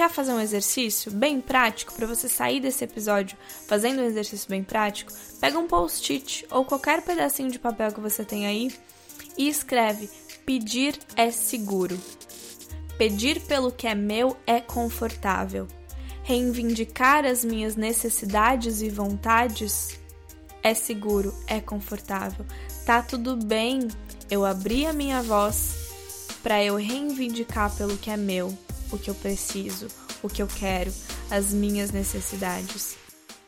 [0.00, 4.64] quer fazer um exercício bem prático para você sair desse episódio fazendo um exercício bem
[4.64, 5.12] prático?
[5.38, 8.72] Pega um post-it ou qualquer pedacinho de papel que você tem aí
[9.36, 10.08] e escreve:
[10.46, 12.00] Pedir é seguro.
[12.96, 15.68] Pedir pelo que é meu é confortável.
[16.22, 20.00] Reivindicar as minhas necessidades e vontades
[20.62, 22.46] é seguro, é confortável.
[22.86, 23.86] Tá tudo bem
[24.30, 25.74] eu abrir a minha voz
[26.42, 28.56] para eu reivindicar pelo que é meu,
[28.92, 29.88] o que eu preciso,
[30.22, 30.92] o que eu quero,
[31.30, 32.96] as minhas necessidades.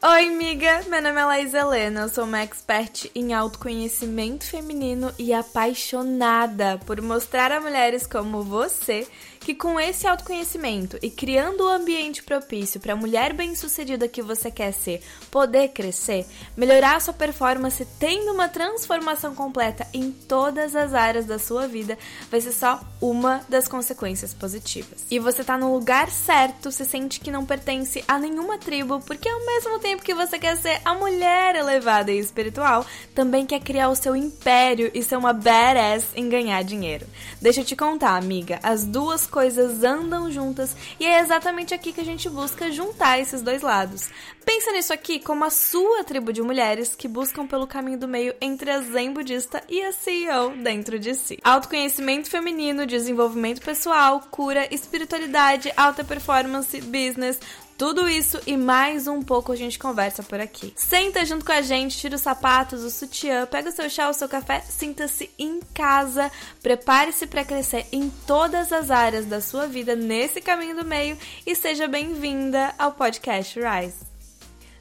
[0.04, 0.82] Oi, amiga!
[0.88, 7.00] Meu nome é Laís Helena, eu sou uma expert em autoconhecimento feminino e apaixonada por
[7.00, 9.06] mostrar a mulheres como você
[9.44, 14.22] que com esse autoconhecimento e criando o um ambiente propício para a mulher bem-sucedida que
[14.22, 16.24] você quer ser poder crescer,
[16.56, 21.98] melhorar sua performance, tendo uma transformação completa em todas as áreas da sua vida,
[22.30, 25.04] vai ser só uma das consequências positivas.
[25.10, 29.28] E você tá no lugar certo, se sente que não pertence a nenhuma tribo, porque
[29.28, 33.88] ao mesmo tempo que você quer ser a mulher elevada e espiritual, também quer criar
[33.88, 37.06] o seu império e ser uma badass em ganhar dinheiro.
[37.40, 42.02] Deixa eu te contar, amiga, as duas coisas andam juntas e é exatamente aqui que
[42.02, 44.10] a gente busca juntar esses dois lados.
[44.44, 48.34] Pensa nisso aqui como a sua tribo de mulheres que buscam pelo caminho do meio
[48.42, 51.38] entre a zen budista e a CEO dentro de si.
[51.42, 57.40] Autoconhecimento feminino, desenvolvimento pessoal, cura, espiritualidade, alta performance, business,
[57.82, 60.72] tudo isso e mais um pouco a gente conversa por aqui.
[60.76, 64.14] Senta junto com a gente, tira os sapatos, o sutiã, pega o seu chá, o
[64.14, 66.30] seu café, sinta-se em casa,
[66.62, 71.56] prepare-se para crescer em todas as áreas da sua vida nesse caminho do meio e
[71.56, 74.11] seja bem-vinda ao podcast Rise.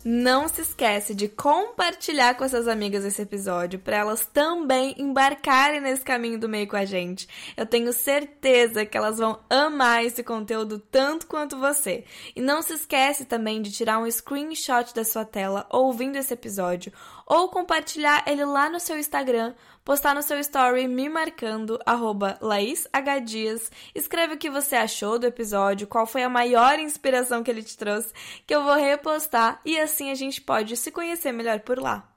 [0.04, 6.04] Não se esquece de compartilhar com essas amigas esse episódio para elas também embarcarem nesse
[6.04, 7.28] caminho do meio com a gente.
[7.56, 12.04] Eu tenho certeza que elas vão amar esse conteúdo tanto quanto você.
[12.36, 16.92] E não se esquece também de tirar um screenshot da sua tela ouvindo esse episódio
[17.32, 19.54] ou compartilhar ele lá no seu Instagram,
[19.86, 25.88] postar no seu story me marcando, arroba LaísHDias, escreve o que você achou do episódio,
[25.88, 28.12] qual foi a maior inspiração que ele te trouxe,
[28.46, 32.11] que eu vou repostar e assim a gente pode se conhecer melhor por lá.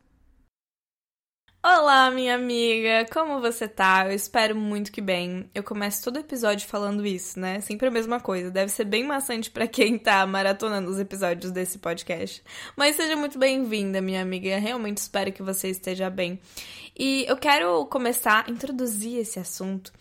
[1.62, 3.06] Olá, minha amiga!
[3.12, 4.06] Como você tá?
[4.06, 5.50] Eu espero muito que bem.
[5.54, 7.60] Eu começo todo episódio falando isso, né?
[7.60, 8.50] Sempre a mesma coisa.
[8.50, 12.42] Deve ser bem maçante para quem tá maratonando os episódios desse podcast.
[12.78, 14.48] Mas seja muito bem-vinda, minha amiga.
[14.48, 16.40] Eu realmente espero que você esteja bem.
[16.98, 19.92] E eu quero começar a introduzir esse assunto,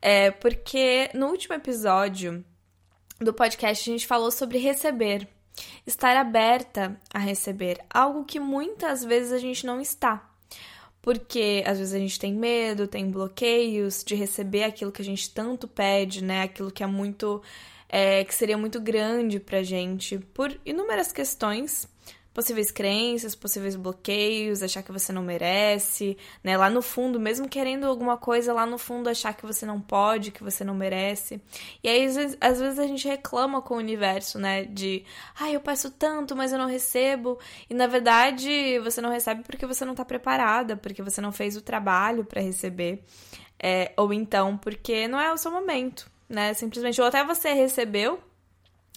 [0.00, 2.44] é, porque no último episódio
[3.18, 5.26] do podcast a gente falou sobre receber.
[5.84, 10.29] Estar aberta a receber, algo que muitas vezes a gente não está.
[11.02, 15.30] Porque às vezes a gente tem medo, tem bloqueios de receber aquilo que a gente
[15.30, 16.42] tanto pede, né?
[16.42, 17.42] Aquilo que é muito.
[17.88, 21.88] É, que seria muito grande pra gente, por inúmeras questões
[22.40, 26.56] possíveis crenças, possíveis bloqueios, achar que você não merece, né?
[26.56, 30.30] Lá no fundo, mesmo querendo alguma coisa, lá no fundo achar que você não pode,
[30.30, 31.38] que você não merece.
[31.84, 34.64] E aí, às vezes, às vezes a gente reclama com o universo, né?
[34.64, 35.04] De,
[35.38, 37.38] ai, eu peço tanto, mas eu não recebo.
[37.68, 41.58] E na verdade, você não recebe porque você não tá preparada, porque você não fez
[41.58, 43.04] o trabalho para receber.
[43.62, 46.54] É, ou então porque não é o seu momento, né?
[46.54, 48.18] Simplesmente, ou até você recebeu,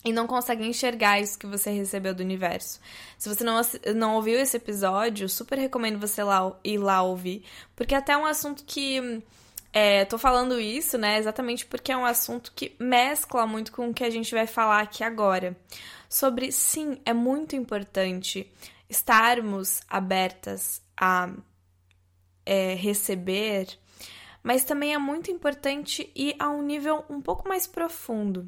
[0.06, 2.80] e não consegue enxergar isso que você recebeu do universo.
[3.18, 3.62] Se você não,
[3.96, 7.46] não ouviu esse episódio, super recomendo você lá, ir lá ouvir,
[7.76, 9.24] porque é até é um assunto que.
[9.76, 13.94] É, tô falando isso, né, exatamente porque é um assunto que mescla muito com o
[13.94, 15.58] que a gente vai falar aqui agora.
[16.08, 18.52] Sobre, sim, é muito importante
[18.88, 21.28] estarmos abertas a
[22.46, 23.68] é, receber,
[24.44, 28.48] mas também é muito importante ir a um nível um pouco mais profundo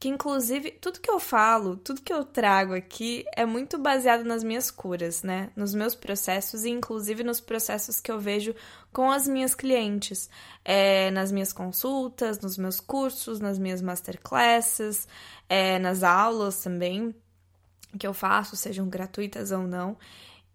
[0.00, 4.44] que inclusive tudo que eu falo, tudo que eu trago aqui é muito baseado nas
[4.44, 5.50] minhas curas, né?
[5.56, 8.54] Nos meus processos e inclusive nos processos que eu vejo
[8.92, 10.30] com as minhas clientes,
[10.64, 15.08] é, nas minhas consultas, nos meus cursos, nas minhas masterclasses,
[15.48, 17.12] é, nas aulas também
[17.98, 19.96] que eu faço, sejam gratuitas ou não.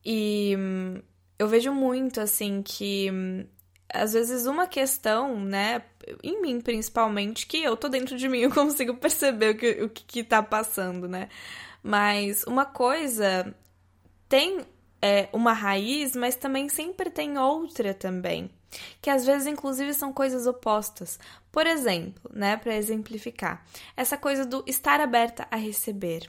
[0.05, 1.01] E hum,
[1.37, 3.45] eu vejo muito assim que hum,
[3.93, 5.83] às vezes uma questão, né,
[6.23, 9.89] em mim principalmente, que eu tô dentro de mim, eu consigo perceber o que, o
[9.89, 11.29] que, tá passando, né?
[11.81, 13.55] Mas uma coisa
[14.27, 14.65] tem
[15.01, 18.49] é, uma raiz, mas também sempre tem outra também.
[19.01, 21.19] Que às vezes, inclusive, são coisas opostas.
[21.51, 23.63] Por exemplo, né, para exemplificar,
[23.95, 26.27] essa coisa do estar aberta a receber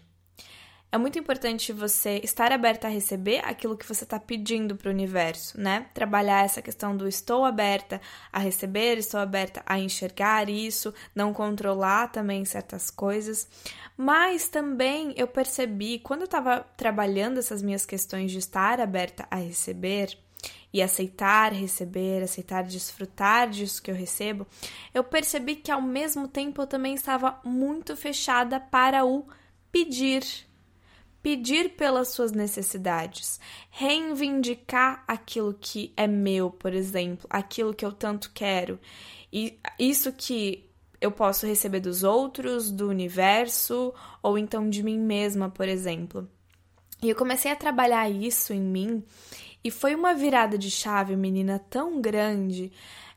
[0.94, 4.92] é muito importante você estar aberta a receber aquilo que você está pedindo para o
[4.92, 5.86] universo, né?
[5.92, 8.00] Trabalhar essa questão do estou aberta
[8.32, 13.48] a receber, estou aberta a enxergar isso, não controlar também certas coisas.
[13.96, 19.36] Mas também eu percebi, quando eu estava trabalhando essas minhas questões de estar aberta a
[19.36, 20.16] receber,
[20.72, 24.46] e aceitar receber, aceitar desfrutar disso que eu recebo,
[24.92, 29.26] eu percebi que ao mesmo tempo eu também estava muito fechada para o
[29.72, 30.22] pedir
[31.24, 33.40] pedir pelas suas necessidades,
[33.70, 38.78] reivindicar aquilo que é meu, por exemplo, aquilo que eu tanto quero.
[39.32, 40.68] E isso que
[41.00, 46.28] eu posso receber dos outros, do universo ou então de mim mesma, por exemplo.
[47.02, 49.02] E eu comecei a trabalhar isso em mim
[49.64, 52.70] e foi uma virada de chave, menina, tão grande,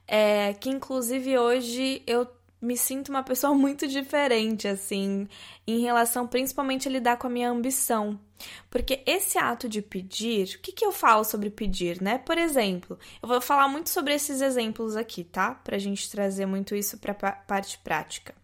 [0.08, 2.26] é, que inclusive hoje eu
[2.62, 5.28] me sinto uma pessoa muito diferente, assim,
[5.66, 8.20] em relação principalmente a lidar com a minha ambição.
[8.70, 12.20] Porque esse ato de pedir, o que, que eu falo sobre pedir, né?
[12.20, 15.56] Por exemplo, eu vou falar muito sobre esses exemplos aqui, tá?
[15.56, 18.36] Pra gente trazer muito isso pra parte prática.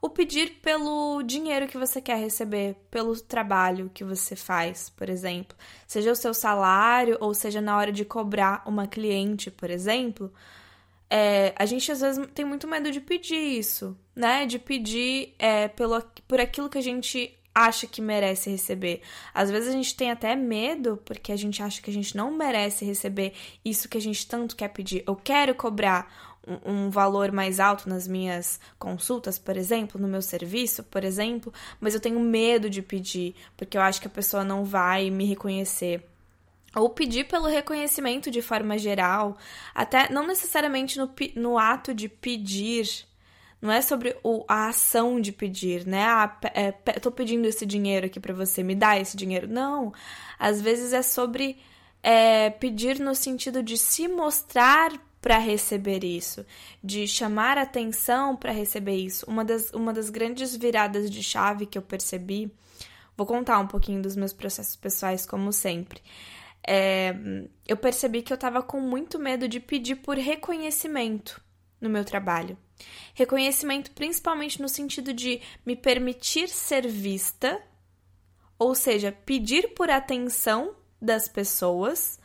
[0.00, 5.56] O pedir pelo dinheiro que você quer receber, pelo trabalho que você faz, por exemplo.
[5.86, 10.32] Seja o seu salário ou seja na hora de cobrar uma cliente, por exemplo
[11.14, 14.46] é, a gente às vezes tem muito medo de pedir isso, né?
[14.46, 19.02] De pedir é, pelo, por aquilo que a gente acha que merece receber.
[19.34, 22.32] Às vezes a gente tem até medo porque a gente acha que a gente não
[22.32, 25.04] merece receber isso que a gente tanto quer pedir.
[25.06, 26.10] Eu quero cobrar
[26.46, 31.52] um, um, valor mais alto nas minhas consultas, por exemplo, no meu serviço, por exemplo,
[31.78, 35.26] mas eu tenho medo de pedir porque eu acho que a pessoa não vai me
[35.26, 36.08] reconhecer
[36.74, 39.36] ou pedir pelo reconhecimento de forma geral,
[39.74, 43.06] até não necessariamente no, no ato de pedir,
[43.60, 46.04] não é sobre o, a ação de pedir, né?
[46.04, 49.46] Ah, é, tô pedindo esse dinheiro aqui para você, me dá esse dinheiro.
[49.46, 49.92] Não,
[50.38, 51.58] às vezes é sobre
[52.02, 56.44] é, pedir no sentido de se mostrar para receber isso,
[56.82, 59.24] de chamar atenção para receber isso.
[59.28, 62.50] Uma das, uma das grandes viradas de chave que eu percebi,
[63.16, 66.00] vou contar um pouquinho dos meus processos pessoais, como sempre
[66.66, 67.14] é,
[67.66, 71.40] eu percebi que eu estava com muito medo de pedir por reconhecimento
[71.80, 72.56] no meu trabalho.
[73.14, 77.60] Reconhecimento principalmente no sentido de me permitir ser vista,
[78.58, 82.18] ou seja, pedir por atenção das pessoas.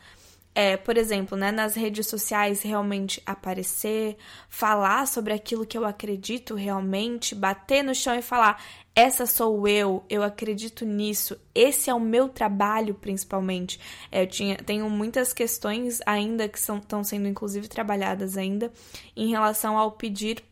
[0.60, 4.16] É, por exemplo, né, nas redes sociais realmente aparecer,
[4.48, 8.60] falar sobre aquilo que eu acredito realmente, bater no chão e falar:
[8.92, 13.78] essa sou eu, eu acredito nisso, esse é o meu trabalho principalmente.
[14.10, 18.72] É, eu tinha, tenho muitas questões ainda que estão sendo inclusive trabalhadas ainda
[19.14, 20.42] em relação ao pedir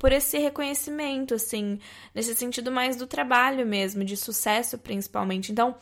[0.00, 1.78] por esse reconhecimento, assim,
[2.12, 5.52] nesse sentido mais do trabalho mesmo, de sucesso principalmente.
[5.52, 5.76] Então,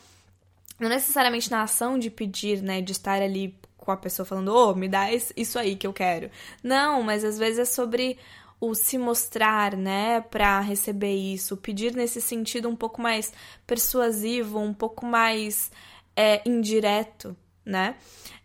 [0.79, 4.71] não necessariamente na ação de pedir, né, de estar ali com a pessoa falando, ô,
[4.71, 6.31] oh, me dá isso aí que eu quero.
[6.63, 8.19] Não, mas às vezes é sobre
[8.61, 13.33] o se mostrar, né, para receber isso, pedir nesse sentido um pouco mais
[13.67, 15.71] persuasivo, um pouco mais
[16.15, 17.97] é, indireto, né?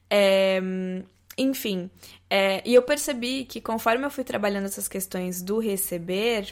[0.09, 0.59] É,
[1.37, 1.87] enfim,
[2.29, 6.51] é, e eu percebi que conforme eu fui trabalhando essas questões do receber,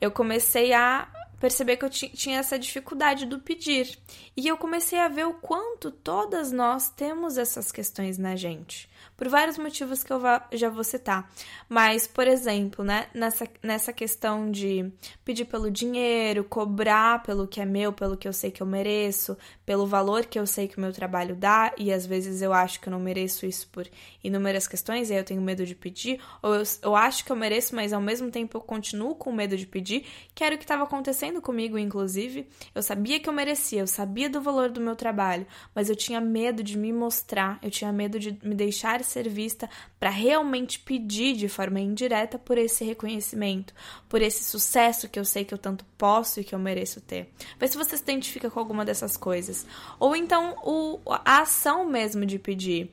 [0.00, 1.08] eu comecei a
[1.40, 3.98] perceber que eu tinha essa dificuldade do pedir.
[4.36, 9.28] E eu comecei a ver o quanto todas nós temos essas questões na gente por
[9.28, 10.20] vários motivos que eu
[10.52, 11.30] já vou citar.
[11.68, 14.92] Mas, por exemplo, né, nessa, nessa questão de
[15.24, 19.36] pedir pelo dinheiro, cobrar pelo que é meu, pelo que eu sei que eu mereço,
[19.66, 22.80] pelo valor que eu sei que o meu trabalho dá, e às vezes eu acho
[22.80, 23.86] que eu não mereço isso por
[24.22, 27.36] inúmeras questões, e aí eu tenho medo de pedir, ou eu, eu acho que eu
[27.36, 30.64] mereço, mas ao mesmo tempo eu continuo com medo de pedir, que era o que
[30.64, 32.46] estava acontecendo comigo, inclusive.
[32.74, 36.20] Eu sabia que eu merecia, eu sabia do valor do meu trabalho, mas eu tinha
[36.20, 39.68] medo de me mostrar, eu tinha medo de me deixar ser vista
[39.98, 43.74] para realmente pedir de forma indireta por esse reconhecimento,
[44.08, 47.32] por esse sucesso que eu sei que eu tanto posso e que eu mereço ter.
[47.58, 49.55] Vê se você se identifica com alguma dessas coisas.
[49.98, 52.90] Ou então o, a ação mesmo de pedir.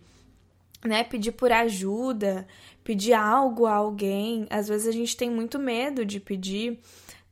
[0.85, 2.45] Né, pedir por ajuda,
[2.83, 4.45] pedir algo a alguém.
[4.49, 6.77] Às vezes a gente tem muito medo de pedir,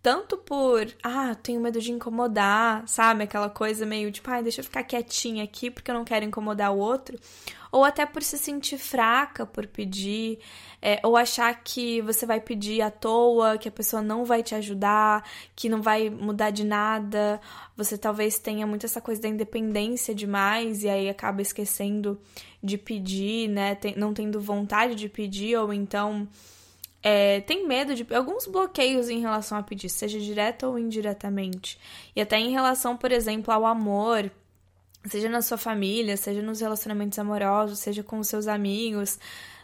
[0.01, 3.23] tanto por, ah, tenho medo de incomodar, sabe?
[3.23, 6.71] Aquela coisa meio tipo, ah, deixa eu ficar quietinha aqui porque eu não quero incomodar
[6.71, 7.19] o outro.
[7.71, 10.39] Ou até por se sentir fraca por pedir,
[10.81, 14.53] é, ou achar que você vai pedir à toa, que a pessoa não vai te
[14.55, 15.23] ajudar,
[15.55, 17.39] que não vai mudar de nada.
[17.77, 22.19] Você talvez tenha muito essa coisa da independência demais e aí acaba esquecendo
[22.61, 23.75] de pedir, né?
[23.75, 26.27] Tem, não tendo vontade de pedir, ou então
[27.03, 31.79] é, tem medo de alguns bloqueios em relação a pedir, seja direto ou indiretamente.
[32.15, 34.31] E até em relação, por exemplo, ao amor,
[35.05, 39.19] seja na sua família, seja nos relacionamentos amorosos, seja com os seus amigos,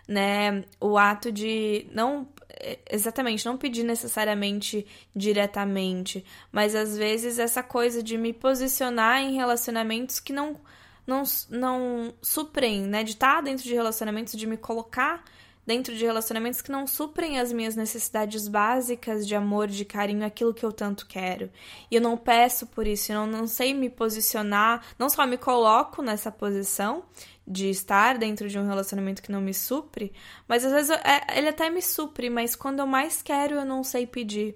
[0.08, 0.64] né?
[0.80, 8.02] O ato de não é, exatamente não pedir necessariamente diretamente, mas às vezes essa coisa
[8.02, 10.60] de me posicionar em relacionamentos que não
[11.06, 13.02] não, não suprem, né?
[13.04, 15.24] De estar dentro de relacionamentos, de me colocar
[15.68, 20.54] dentro de relacionamentos que não suprem as minhas necessidades básicas de amor, de carinho, aquilo
[20.54, 21.52] que eu tanto quero.
[21.92, 25.38] E eu não peço por isso, eu não, não sei me posicionar, não só me
[25.38, 27.04] coloco nessa posição
[27.46, 30.14] de estar dentro de um relacionamento que não me supre,
[30.48, 33.66] mas às vezes eu, é, ele até me supre, mas quando eu mais quero eu
[33.66, 34.56] não sei pedir.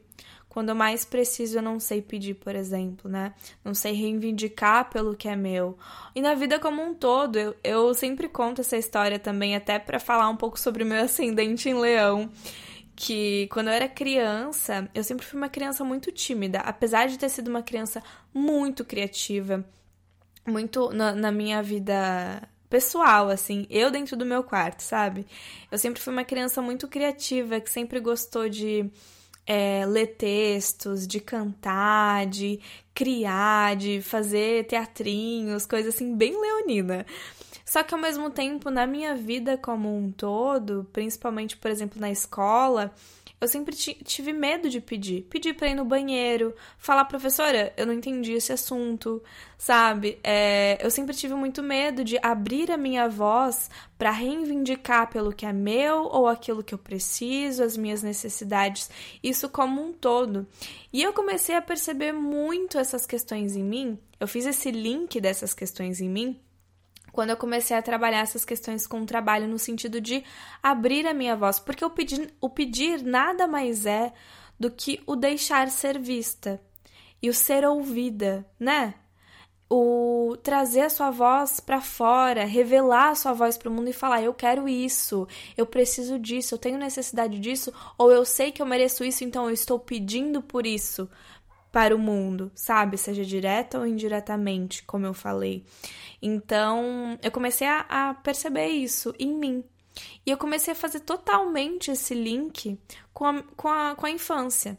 [0.51, 3.34] Quando eu mais preciso, eu não sei pedir, por exemplo, né?
[3.63, 5.77] Não sei reivindicar pelo que é meu.
[6.13, 9.98] E na vida como um todo, eu, eu sempre conto essa história também, até para
[9.98, 12.29] falar um pouco sobre o meu ascendente em leão.
[12.93, 17.29] Que quando eu era criança, eu sempre fui uma criança muito tímida, apesar de ter
[17.29, 18.03] sido uma criança
[18.34, 19.63] muito criativa,
[20.46, 25.25] muito na, na minha vida pessoal, assim, eu dentro do meu quarto, sabe?
[25.72, 28.91] Eu sempre fui uma criança muito criativa, que sempre gostou de
[29.45, 32.60] é, ler textos, de cantar, de
[32.93, 37.05] criar, de fazer teatrinhos, coisas assim, bem leonina.
[37.65, 42.12] Só que ao mesmo tempo, na minha vida como um todo, principalmente, por exemplo, na
[42.12, 42.93] escola,
[43.41, 45.24] eu sempre tive medo de pedir.
[45.24, 49.21] Pedir pra ir no banheiro, falar, professora, eu não entendi esse assunto,
[49.57, 50.19] sabe?
[50.24, 53.67] É, eu sempre tive muito medo de abrir a minha voz
[53.98, 58.91] para reivindicar pelo que é meu ou aquilo que eu preciso, as minhas necessidades,
[59.24, 60.48] isso como um todo.
[60.93, 63.98] E eu comecei a perceber muito essas questões em mim.
[64.19, 66.39] Eu fiz esse link dessas questões em mim
[67.12, 70.24] quando eu comecei a trabalhar essas questões com o trabalho no sentido de
[70.62, 74.13] abrir a minha voz, porque o pedir, o pedir nada mais é
[74.60, 76.62] do que o deixar ser vista
[77.22, 78.96] e o ser ouvida, né?
[79.70, 83.94] O trazer a sua voz para fora, revelar a sua voz para o mundo e
[83.94, 88.62] falar: eu quero isso, eu preciso disso, eu tenho necessidade disso, ou eu sei que
[88.62, 91.10] eu mereço isso, então eu estou pedindo por isso
[91.72, 92.98] para o mundo, sabe?
[92.98, 95.63] Seja direta ou indiretamente, como eu falei.
[96.21, 99.63] Então, eu comecei a, a perceber isso em mim.
[100.25, 102.79] E eu comecei a fazer totalmente esse link
[103.13, 104.77] com a, com a, com a infância.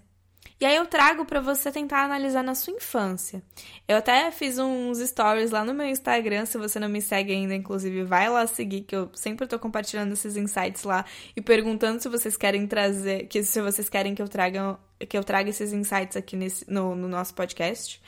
[0.62, 3.42] E aí eu trago para você tentar analisar na sua infância.
[3.88, 7.52] Eu até fiz uns stories lá no meu Instagram, se você não me segue ainda,
[7.52, 12.08] inclusive, vai lá seguir, que eu sempre tô compartilhando esses insights lá e perguntando se
[12.08, 16.16] vocês querem trazer, que se vocês querem que eu traga, que eu traga esses insights
[16.16, 18.00] aqui nesse, no, no nosso podcast.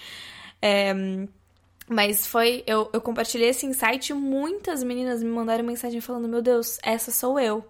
[0.62, 0.94] É,
[1.88, 2.62] mas foi.
[2.66, 7.10] Eu, eu compartilhei esse insight e muitas meninas me mandaram mensagem falando: Meu Deus, essa
[7.10, 7.64] sou eu.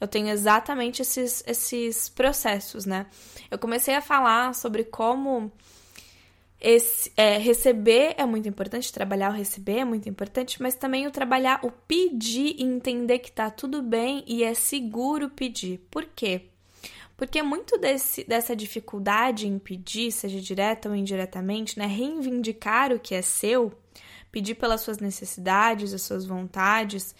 [0.00, 3.06] Eu tenho exatamente esses, esses processos, né?
[3.50, 5.52] Eu comecei a falar sobre como
[6.60, 11.10] esse é, receber é muito importante, trabalhar o receber é muito importante, mas também o
[11.10, 15.78] trabalhar o pedir e entender que tá tudo bem e é seguro pedir.
[15.90, 16.51] Por quê?
[17.22, 23.14] Porque muito desse, dessa dificuldade em pedir, seja direta ou indiretamente, né, reivindicar o que
[23.14, 23.72] é seu,
[24.32, 27.14] pedir pelas suas necessidades, as suas vontades,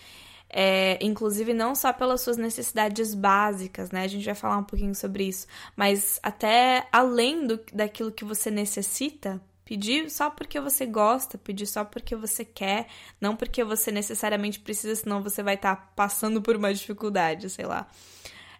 [0.50, 4.02] é, inclusive não só pelas suas necessidades básicas, né?
[4.02, 8.50] A gente vai falar um pouquinho sobre isso, mas até além do, daquilo que você
[8.50, 12.88] necessita, pedir só porque você gosta, pedir só porque você quer,
[13.20, 17.66] não porque você necessariamente precisa, senão você vai estar tá passando por uma dificuldade, sei
[17.66, 17.88] lá.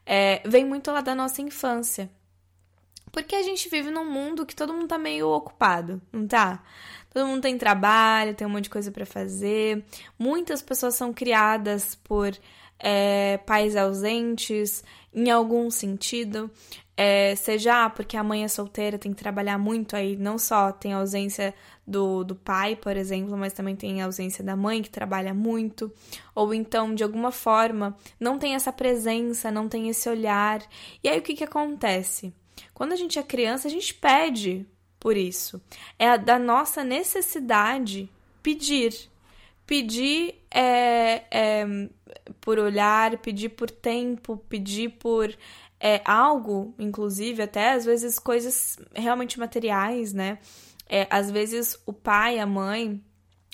[0.05, 2.11] É, vem muito lá da nossa infância.
[3.11, 6.63] Porque a gente vive num mundo que todo mundo tá meio ocupado, não tá?
[7.13, 9.85] Todo mundo tem trabalho, tem um monte de coisa para fazer.
[10.19, 12.35] Muitas pessoas são criadas por
[12.79, 14.83] é, pais ausentes,
[15.15, 16.51] em algum sentido.
[16.95, 20.93] É, seja porque a mãe é solteira, tem que trabalhar muito aí, não só tem
[20.93, 21.55] a ausência
[21.87, 25.93] do, do pai, por exemplo, mas também tem a ausência da mãe, que trabalha muito,
[26.35, 30.63] ou então, de alguma forma, não tem essa presença, não tem esse olhar.
[31.03, 32.33] E aí o que, que acontece?
[32.75, 34.67] Quando a gente é criança, a gente pede
[35.01, 35.61] por isso.
[35.99, 38.09] É da nossa necessidade
[38.43, 39.11] pedir.
[39.67, 41.89] Pedir é, é,
[42.41, 45.35] por olhar, pedir por tempo, pedir por
[45.83, 50.39] é, algo, inclusive, até às vezes coisas realmente materiais, né?
[50.89, 53.03] É, às vezes o pai, a mãe,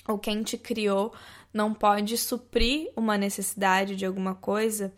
[0.07, 1.11] ou quem te criou,
[1.51, 4.93] não pode suprir uma necessidade de alguma coisa,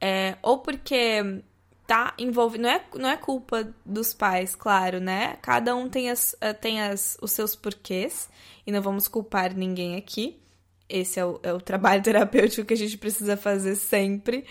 [0.00, 1.42] é, ou porque
[1.86, 2.62] tá envolvido.
[2.62, 5.38] Não é, não é culpa dos pais, claro, né?
[5.42, 8.28] Cada um tem, as, eh, tem as, os seus porquês
[8.66, 10.40] e não vamos culpar ninguém aqui.
[10.88, 14.44] Esse é o, é o trabalho terapêutico que a gente precisa fazer sempre.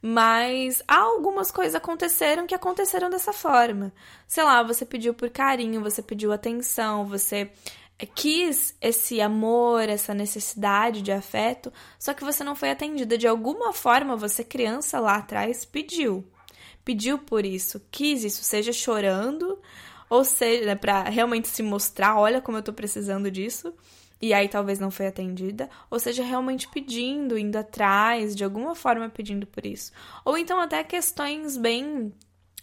[0.00, 3.92] Mas algumas coisas aconteceram que aconteceram dessa forma.
[4.26, 7.50] Sei lá, você pediu por carinho, você pediu atenção, você
[7.98, 13.18] eh, quis esse amor, essa necessidade de afeto, só que você não foi atendida.
[13.18, 16.24] De alguma forma, você, criança lá atrás, pediu
[16.86, 19.58] pediu por isso, quis isso, seja chorando,
[20.08, 23.74] ou seja, né, para realmente se mostrar, olha como eu tô precisando disso,
[24.20, 29.08] e aí talvez não foi atendida, ou seja, realmente pedindo, indo atrás, de alguma forma
[29.08, 29.92] pedindo por isso.
[30.24, 32.12] Ou então até questões bem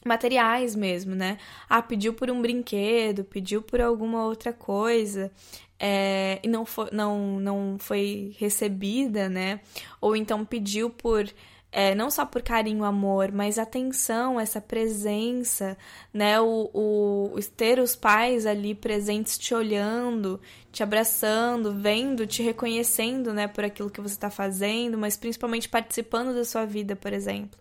[0.05, 1.37] materiais mesmo, né?
[1.69, 5.31] Ah, pediu por um brinquedo, pediu por alguma outra coisa.
[5.79, 9.59] É, e não foi, não, não foi recebida, né?
[10.01, 11.29] Ou então pediu por
[11.75, 15.75] é, não só por carinho, amor, mas atenção, essa presença,
[16.13, 16.39] né?
[16.39, 20.39] O, o, ter os pais ali presentes te olhando,
[20.71, 26.35] te abraçando, vendo, te reconhecendo, né, por aquilo que você está fazendo, mas principalmente participando
[26.35, 27.59] da sua vida, por exemplo.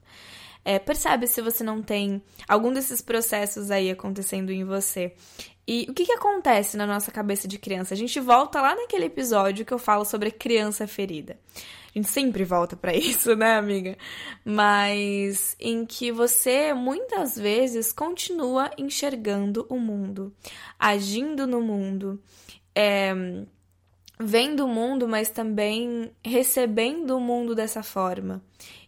[0.63, 5.15] É, percebe se você não tem algum desses processos aí acontecendo em você.
[5.67, 7.95] E o que, que acontece na nossa cabeça de criança?
[7.95, 11.39] A gente volta lá naquele episódio que eu falo sobre a criança ferida.
[11.95, 13.97] A gente sempre volta para isso, né, amiga?
[14.45, 20.33] Mas em que você muitas vezes continua enxergando o mundo,
[20.79, 22.21] agindo no mundo,
[22.75, 23.13] é,
[24.19, 28.43] vendo o mundo, mas também recebendo o mundo dessa forma.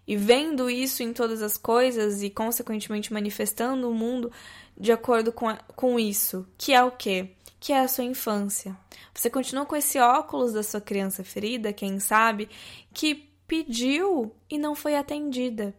[0.07, 4.31] E vendo isso em todas as coisas e, consequentemente, manifestando o mundo
[4.79, 7.31] de acordo com, a, com isso, que é o quê?
[7.65, 8.77] Que é a sua infância.
[9.15, 12.51] Você continua com esse óculos da sua criança ferida, quem sabe,
[12.93, 13.15] que
[13.47, 15.75] pediu e não foi atendida.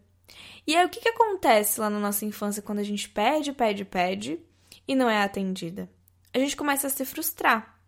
[0.65, 3.86] E aí o que, que acontece lá na nossa infância quando a gente pede, pede,
[3.86, 4.39] pede
[4.88, 5.88] e não é atendida?
[6.34, 7.80] A gente começa a se frustrar.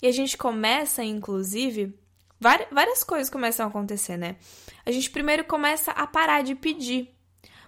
[0.00, 1.94] E a gente começa, inclusive,
[2.40, 4.36] várias coisas começam a acontecer, né?
[4.86, 7.13] A gente primeiro começa a parar de pedir.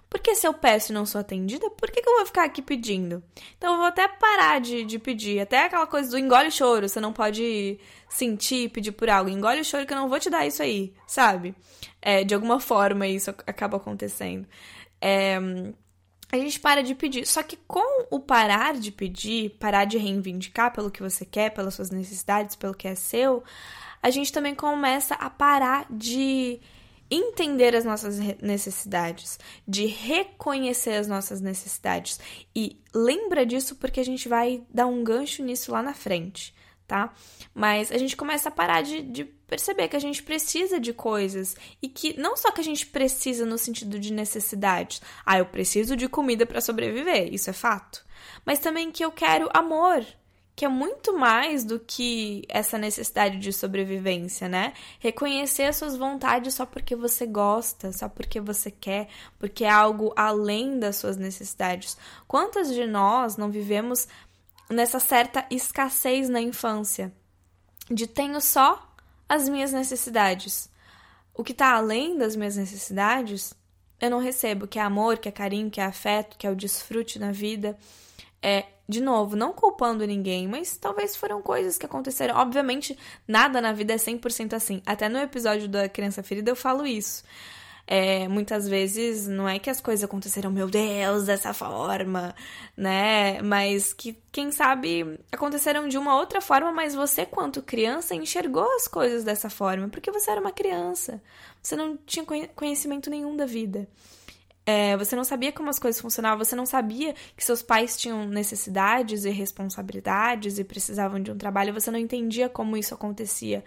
[0.09, 2.61] Porque se eu peço e não sou atendida, por que, que eu vou ficar aqui
[2.61, 3.21] pedindo?
[3.57, 5.39] Então eu vou até parar de, de pedir.
[5.39, 7.77] Até aquela coisa do engole choro, você não pode
[8.09, 9.29] sentir e pedir por algo.
[9.29, 11.53] Engole o choro que eu não vou te dar isso aí, sabe?
[12.01, 14.47] É, de alguma forma isso acaba acontecendo.
[15.01, 15.37] É,
[16.31, 17.25] a gente para de pedir.
[17.25, 21.73] Só que com o parar de pedir, parar de reivindicar pelo que você quer, pelas
[21.73, 23.43] suas necessidades, pelo que é seu,
[24.01, 26.59] a gente também começa a parar de
[27.09, 32.19] entender as nossas necessidades, de reconhecer as nossas necessidades.
[32.55, 36.53] E lembra disso porque a gente vai dar um gancho nisso lá na frente,
[36.87, 37.13] tá?
[37.53, 41.55] Mas a gente começa a parar de, de perceber que a gente precisa de coisas
[41.81, 45.01] e que não só que a gente precisa no sentido de necessidades.
[45.25, 48.05] Ah, eu preciso de comida para sobreviver, isso é fato.
[48.45, 50.05] Mas também que eu quero amor,
[50.57, 54.73] que é muito mais do que essa necessidade de sobrevivência, né?
[54.99, 60.11] Reconhecer as suas vontades só porque você gosta, só porque você quer, porque é algo
[60.15, 61.95] além das suas necessidades.
[62.27, 64.07] Quantas de nós não vivemos
[64.67, 67.13] nessa certa escassez na infância,
[67.87, 68.95] de tenho só
[69.29, 70.71] as minhas necessidades.
[71.35, 73.53] O que está além das minhas necessidades,
[74.01, 76.55] eu não recebo, que é amor, que é carinho, que é afeto, que é o
[76.55, 77.77] desfrute na vida.
[78.41, 82.35] É, de novo, não culpando ninguém, mas talvez foram coisas que aconteceram.
[82.35, 82.97] Obviamente,
[83.27, 84.81] nada na vida é 100% assim.
[84.85, 87.23] Até no episódio da Criança Ferida eu falo isso.
[87.89, 92.35] É, muitas vezes não é que as coisas aconteceram, meu Deus, dessa forma,
[92.75, 93.41] né?
[93.41, 98.89] Mas que, quem sabe, aconteceram de uma outra forma, mas você, quanto criança, enxergou as
[98.89, 101.21] coisas dessa forma, porque você era uma criança.
[101.63, 103.87] Você não tinha conhecimento nenhum da vida.
[104.69, 108.27] É, você não sabia como as coisas funcionavam, você não sabia que seus pais tinham
[108.27, 113.63] necessidades e responsabilidades e precisavam de um trabalho, você não entendia como isso acontecia.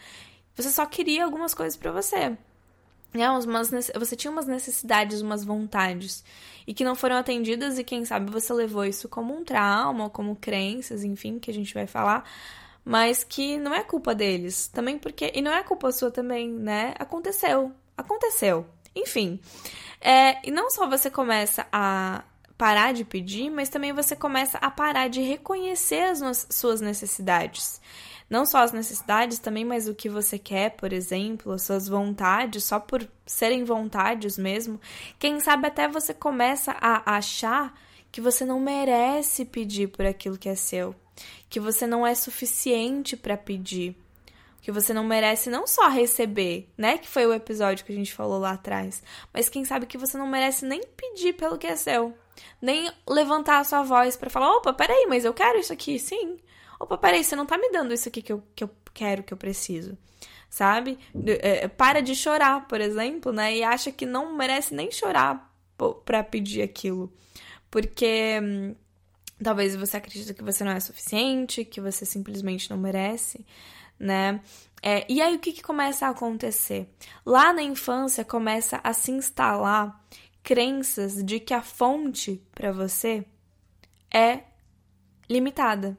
[0.54, 2.36] Você só queria algumas coisas para você.
[3.14, 6.22] É, umas, você tinha umas necessidades, umas vontades
[6.66, 10.36] e que não foram atendidas e quem sabe você levou isso como um trauma, como
[10.36, 12.30] crenças, enfim, que a gente vai falar,
[12.84, 16.92] mas que não é culpa deles, também porque e não é culpa sua também, né?
[16.98, 19.40] Aconteceu, aconteceu, enfim.
[20.00, 22.24] É, e não só você começa a
[22.56, 27.80] parar de pedir, mas também você começa a parar de reconhecer as suas necessidades.
[28.28, 32.62] Não só as necessidades também, mas o que você quer, por exemplo, as suas vontades,
[32.62, 34.80] só por serem vontades mesmo.
[35.18, 37.74] Quem sabe até você começa a achar
[38.12, 40.94] que você não merece pedir por aquilo que é seu,
[41.48, 43.96] que você não é suficiente para pedir,
[44.60, 48.12] que você não merece não só receber, né, que foi o episódio que a gente
[48.12, 51.76] falou lá atrás, mas quem sabe que você não merece nem pedir pelo que é
[51.76, 52.14] seu,
[52.60, 56.38] nem levantar a sua voz para falar, opa, peraí, mas eu quero isso aqui, sim,
[56.78, 59.32] opa, peraí, você não tá me dando isso aqui que eu, que eu quero, que
[59.32, 59.96] eu preciso.
[60.48, 60.98] Sabe?
[61.24, 63.56] É, para de chorar, por exemplo, né?
[63.56, 65.48] E acha que não merece nem chorar
[66.04, 67.12] para pedir aquilo.
[67.70, 68.74] Porque hum,
[69.42, 73.46] talvez você acredite que você não é suficiente, que você simplesmente não merece,
[74.00, 74.40] né?
[74.82, 76.88] É, e aí o que, que começa a acontecer?
[77.24, 80.02] Lá na infância começa a se instalar
[80.42, 83.26] crenças de que a fonte para você
[84.12, 84.40] é
[85.28, 85.98] limitada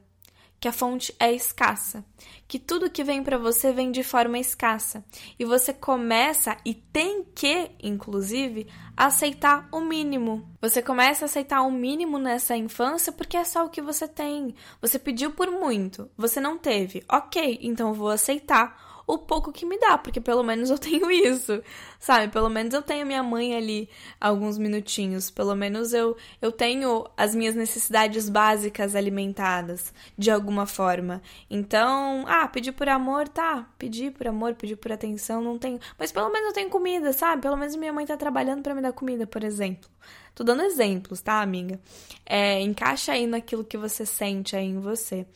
[0.62, 2.04] que a fonte é escassa,
[2.46, 5.04] que tudo que vem para você vem de forma escassa
[5.36, 10.48] e você começa e tem que, inclusive, aceitar o mínimo.
[10.60, 14.54] Você começa a aceitar o mínimo nessa infância porque é só o que você tem.
[14.80, 17.02] Você pediu por muito, você não teve.
[17.10, 21.62] OK, então vou aceitar o pouco que me dá, porque pelo menos eu tenho isso,
[21.98, 22.32] sabe?
[22.32, 23.88] Pelo menos eu tenho minha mãe ali
[24.20, 31.22] alguns minutinhos, pelo menos eu, eu tenho as minhas necessidades básicas alimentadas de alguma forma.
[31.50, 36.10] Então, ah, pedir por amor, tá, pedir por amor, pedir por atenção, não tenho, mas
[36.10, 37.42] pelo menos eu tenho comida, sabe?
[37.42, 39.90] Pelo menos minha mãe tá trabalhando para me dar comida, por exemplo.
[40.34, 41.78] Tô dando exemplos, tá, amiga?
[42.24, 45.26] É, encaixa aí naquilo que você sente aí em você.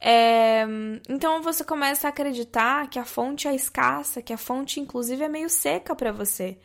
[0.00, 0.64] É,
[1.08, 5.28] então você começa a acreditar que a fonte é escassa, que a fonte, inclusive, é
[5.28, 6.58] meio seca para você.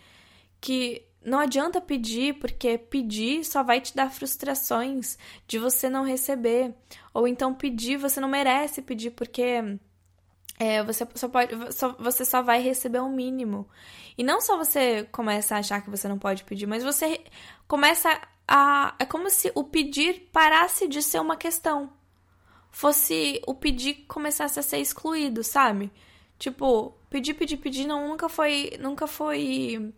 [0.62, 5.18] Que não adianta pedir, porque pedir só vai te dar frustrações
[5.48, 6.74] de você não receber.
[7.14, 9.78] Ou então pedir, você não merece pedir, porque
[10.58, 13.68] é, você, só pode, só, você só vai receber o um mínimo.
[14.18, 17.22] E não só você começa a achar que você não pode pedir, mas você
[17.68, 18.96] começa a.
[19.00, 21.90] É como se o pedir parasse de ser uma questão
[22.76, 25.90] fosse o pedir começasse a ser excluído, sabe?
[26.38, 29.94] Tipo, pedir, pedir, pedir, não, nunca foi, nunca foi,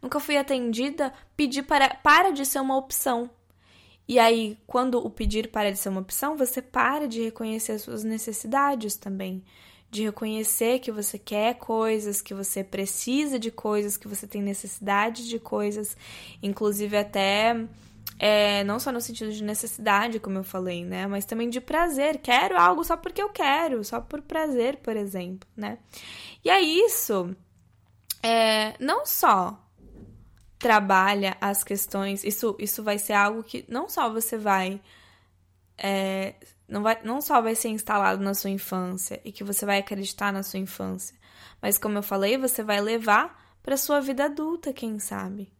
[0.00, 3.28] nunca fui atendida, pedir para, para de ser uma opção.
[4.06, 7.82] E aí, quando o pedir para de ser uma opção, você para de reconhecer as
[7.82, 9.42] suas necessidades também.
[9.90, 15.28] De reconhecer que você quer coisas, que você precisa de coisas, que você tem necessidade
[15.28, 15.96] de coisas,
[16.40, 17.66] inclusive até
[18.22, 21.06] é, não só no sentido de necessidade, como eu falei, né?
[21.06, 22.18] Mas também de prazer.
[22.18, 25.78] Quero algo só porque eu quero, só por prazer, por exemplo, né?
[26.44, 27.34] E aí isso
[28.22, 29.66] é, não só
[30.58, 34.82] trabalha as questões, isso, isso vai ser algo que não só você vai,
[35.78, 36.34] é,
[36.68, 37.00] não vai.
[37.02, 40.58] Não só vai ser instalado na sua infância e que você vai acreditar na sua
[40.58, 41.16] infância,
[41.62, 45.50] mas como eu falei, você vai levar para sua vida adulta, quem sabe.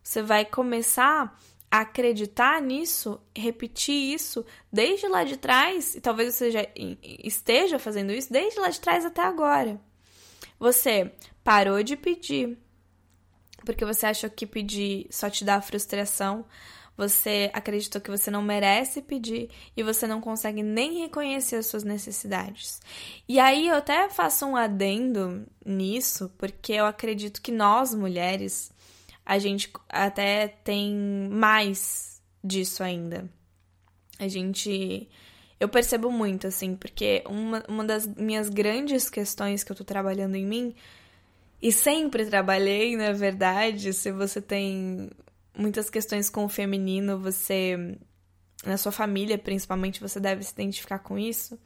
[0.00, 1.36] Você vai começar
[1.80, 6.66] acreditar nisso, repetir isso desde lá de trás, e talvez você já
[7.02, 9.80] esteja fazendo isso desde lá de trás até agora.
[10.58, 12.58] Você parou de pedir
[13.64, 16.44] porque você achou que pedir só te dá frustração,
[16.96, 21.82] você acreditou que você não merece pedir e você não consegue nem reconhecer as suas
[21.82, 22.80] necessidades.
[23.28, 28.72] E aí eu até faço um adendo nisso, porque eu acredito que nós mulheres
[29.24, 30.94] a gente até tem
[31.30, 33.28] mais disso ainda.
[34.18, 35.08] A gente.
[35.58, 40.34] eu percebo muito, assim, porque uma, uma das minhas grandes questões que eu tô trabalhando
[40.36, 40.74] em mim,
[41.60, 45.10] e sempre trabalhei, na verdade, se você tem
[45.56, 47.96] muitas questões com o feminino, você,
[48.66, 51.58] na sua família principalmente, você deve se identificar com isso.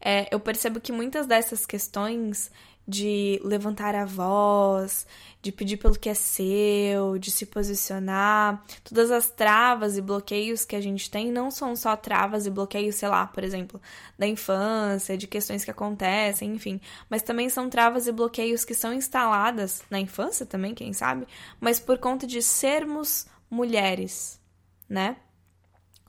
[0.00, 2.50] É, eu percebo que muitas dessas questões
[2.86, 5.06] de levantar a voz,
[5.42, 8.64] de pedir pelo que é seu, de se posicionar.
[8.84, 12.96] Todas as travas e bloqueios que a gente tem não são só travas e bloqueios,
[12.96, 13.80] sei lá, por exemplo,
[14.18, 18.92] da infância, de questões que acontecem, enfim, mas também são travas e bloqueios que são
[18.92, 21.26] instaladas na infância também, quem sabe,
[21.60, 24.40] mas por conta de sermos mulheres,
[24.88, 25.16] né?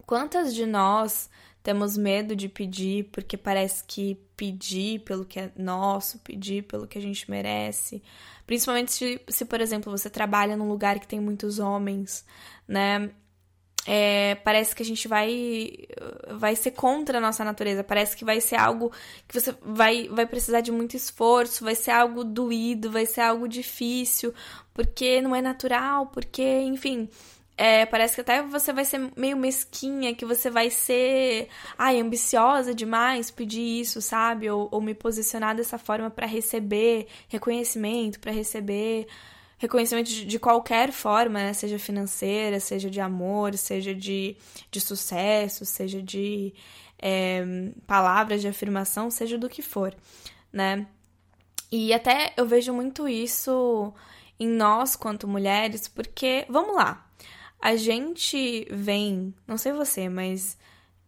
[0.05, 1.29] Quantas de nós
[1.67, 6.97] temos medo de pedir porque parece que pedir pelo que é nosso, pedir pelo que
[6.97, 8.01] a gente merece.
[8.45, 12.25] Principalmente se, se por exemplo, você trabalha num lugar que tem muitos homens,
[12.65, 13.09] né?
[13.85, 15.73] É, parece que a gente vai
[16.35, 17.83] vai ser contra a nossa natureza.
[17.83, 18.89] Parece que vai ser algo
[19.27, 23.45] que você vai, vai precisar de muito esforço, vai ser algo doído, vai ser algo
[23.45, 24.33] difícil,
[24.73, 27.09] porque não é natural, porque, enfim,
[27.57, 32.73] é, parece que até você vai ser meio mesquinha, que você vai ser, ai, ambiciosa
[32.73, 34.47] demais, pedir isso, sabe?
[34.47, 39.07] Ou, ou me posicionar dessa forma para receber reconhecimento, para receber
[39.57, 41.53] reconhecimento de, de, qualquer forma, né?
[41.53, 44.37] Seja financeira, seja de amor, seja de,
[44.69, 46.53] de sucesso, seja de
[46.99, 47.43] é,
[47.87, 49.95] palavras de afirmação, seja do que for,
[50.53, 50.85] né?
[51.71, 53.91] E até eu vejo muito isso
[54.39, 57.07] em nós quanto mulheres, porque, vamos lá,
[57.59, 60.57] a gente vem, não sei você, mas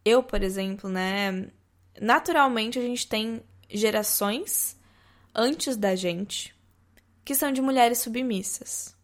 [0.04, 1.48] eu, por exemplo, né?
[2.00, 4.76] Naturalmente a gente tem gerações
[5.34, 6.54] antes da gente
[7.24, 8.96] que são de mulheres submissas.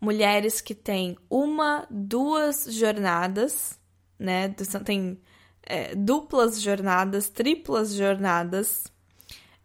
[0.00, 3.78] Mulheres que têm uma, duas jornadas,
[4.18, 4.48] né?
[4.84, 5.20] Tem
[5.64, 8.84] é, duplas jornadas, triplas jornadas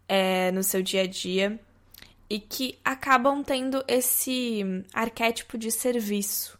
[0.06, 1.58] é, no seu dia a dia
[2.30, 6.57] e que acabam tendo esse arquétipo de serviço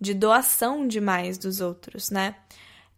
[0.00, 2.36] de doação demais dos outros, né?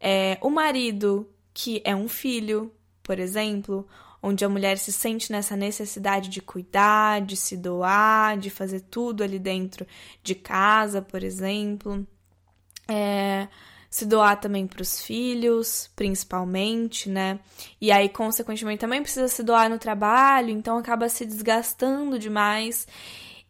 [0.00, 3.86] É, o marido, que é um filho, por exemplo,
[4.22, 9.22] onde a mulher se sente nessa necessidade de cuidar, de se doar, de fazer tudo
[9.22, 9.86] ali dentro
[10.22, 12.06] de casa, por exemplo.
[12.88, 13.48] É,
[13.90, 17.40] se doar também para os filhos, principalmente, né?
[17.80, 22.86] E aí, consequentemente, também precisa se doar no trabalho, então acaba se desgastando demais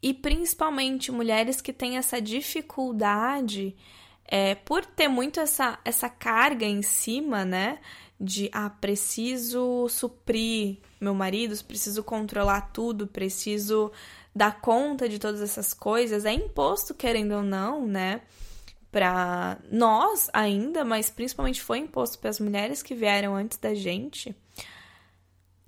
[0.03, 3.75] e principalmente mulheres que têm essa dificuldade
[4.27, 7.79] é, por ter muito essa, essa carga em cima, né?
[8.21, 13.91] De ah, preciso suprir meu marido, preciso controlar tudo, preciso
[14.35, 16.25] dar conta de todas essas coisas.
[16.25, 18.21] É imposto, querendo ou não, né?
[18.91, 24.35] Para nós ainda, mas principalmente foi imposto para as mulheres que vieram antes da gente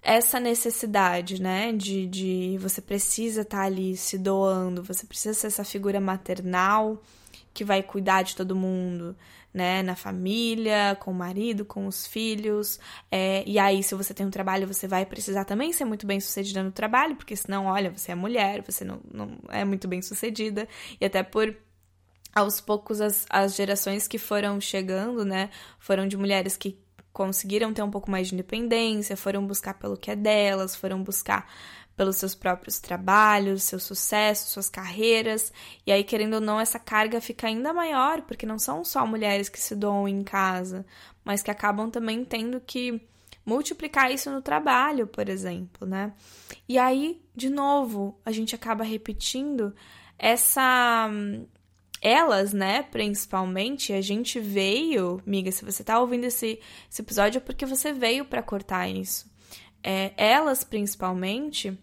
[0.03, 5.49] essa necessidade, né, de, de você precisa estar tá ali se doando, você precisa ser
[5.49, 7.03] essa figura maternal
[7.53, 9.17] que vai cuidar de todo mundo,
[9.53, 12.79] né, na família, com o marido, com os filhos,
[13.11, 16.21] é, e aí se você tem um trabalho, você vai precisar também ser muito bem
[16.21, 20.01] sucedida no trabalho, porque senão, olha, você é mulher, você não, não é muito bem
[20.01, 20.69] sucedida,
[21.01, 21.55] e até por
[22.33, 26.79] aos poucos as, as gerações que foram chegando, né, foram de mulheres que
[27.13, 31.47] conseguiram ter um pouco mais de independência, foram buscar pelo que é delas, foram buscar
[31.97, 35.53] pelos seus próprios trabalhos, seu sucesso, suas carreiras.
[35.87, 39.51] E aí, querendo ou não, essa carga fica ainda maior, porque não são só mulheres
[39.51, 40.87] que se doam em casa,
[41.25, 43.07] mas que acabam também tendo que
[43.45, 46.13] multiplicar isso no trabalho, por exemplo, né?
[46.69, 49.75] E aí, de novo, a gente acaba repetindo
[50.19, 51.11] essa
[52.01, 56.59] elas, né, principalmente, a gente veio, miga, se você tá ouvindo esse,
[56.91, 59.31] esse episódio é porque você veio para cortar isso.
[59.83, 61.79] É, elas, principalmente,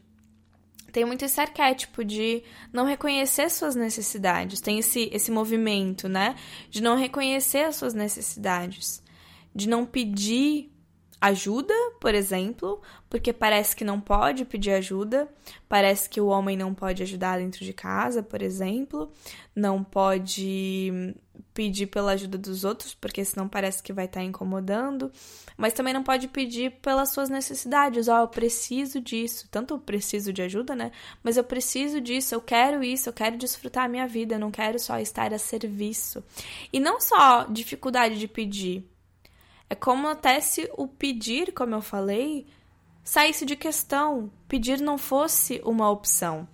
[0.91, 2.41] tem muito esse arquétipo de
[2.73, 6.35] não reconhecer suas necessidades, tem esse, esse movimento, né,
[6.69, 9.03] de não reconhecer as suas necessidades,
[9.53, 10.71] de não pedir
[11.19, 15.27] ajuda, por exemplo, porque parece que não pode pedir ajuda,
[15.67, 19.11] parece que o homem não pode ajudar dentro de casa, por exemplo,
[19.55, 21.15] não pode
[21.53, 25.11] pedir pela ajuda dos outros, porque senão parece que vai estar tá incomodando,
[25.55, 29.79] mas também não pode pedir pelas suas necessidades, ó, oh, eu preciso disso, tanto eu
[29.79, 30.91] preciso de ajuda, né?
[31.23, 34.51] Mas eu preciso disso, eu quero isso, eu quero desfrutar a minha vida, eu não
[34.51, 36.23] quero só estar a serviço.
[36.71, 38.87] E não só dificuldade de pedir,
[39.69, 42.47] é como até se o pedir, como eu falei,
[43.03, 46.47] saísse de questão, pedir não fosse uma opção.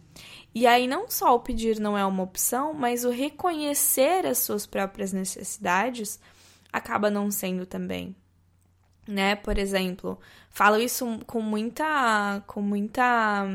[0.55, 4.65] E aí não só o pedir não é uma opção, mas o reconhecer as suas
[4.65, 6.19] próprias necessidades
[6.71, 8.15] acaba não sendo também.
[9.07, 9.35] né?
[9.35, 13.45] Por exemplo, falo isso com muita com muita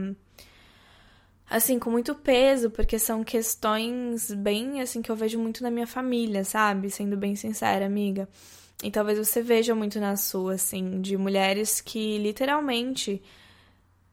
[1.50, 5.86] assim, com muito peso, porque são questões bem assim que eu vejo muito na minha
[5.86, 6.90] família, sabe?
[6.90, 8.28] Sendo bem sincera, amiga.
[8.82, 13.20] E talvez você veja muito na sua, assim, de mulheres que literalmente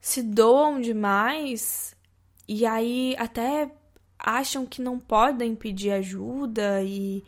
[0.01, 1.95] se doam demais
[2.47, 3.71] e aí até
[4.17, 7.23] acham que não podem pedir ajuda e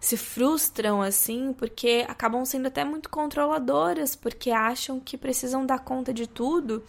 [0.00, 6.12] se frustram assim porque acabam sendo até muito controladoras porque acham que precisam dar conta
[6.12, 6.82] de tudo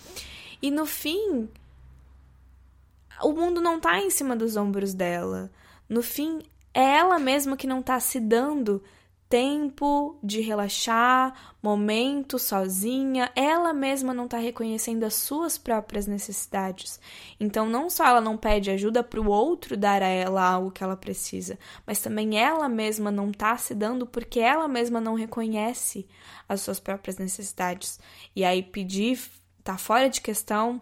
[0.61, 1.49] e no fim
[3.21, 5.51] o mundo não tá em cima dos ombros dela.
[5.87, 6.41] No fim,
[6.73, 8.81] é ela mesma que não tá se dando
[9.33, 16.99] tempo de relaxar, momento sozinha, ela mesma não está reconhecendo as suas próprias necessidades.
[17.39, 20.83] Então, não só ela não pede ajuda para o outro dar a ela algo que
[20.83, 26.05] ela precisa, mas também ela mesma não está se dando porque ela mesma não reconhece
[26.47, 27.99] as suas próprias necessidades.
[28.35, 29.19] E aí, pedir
[29.63, 30.79] tá fora de questão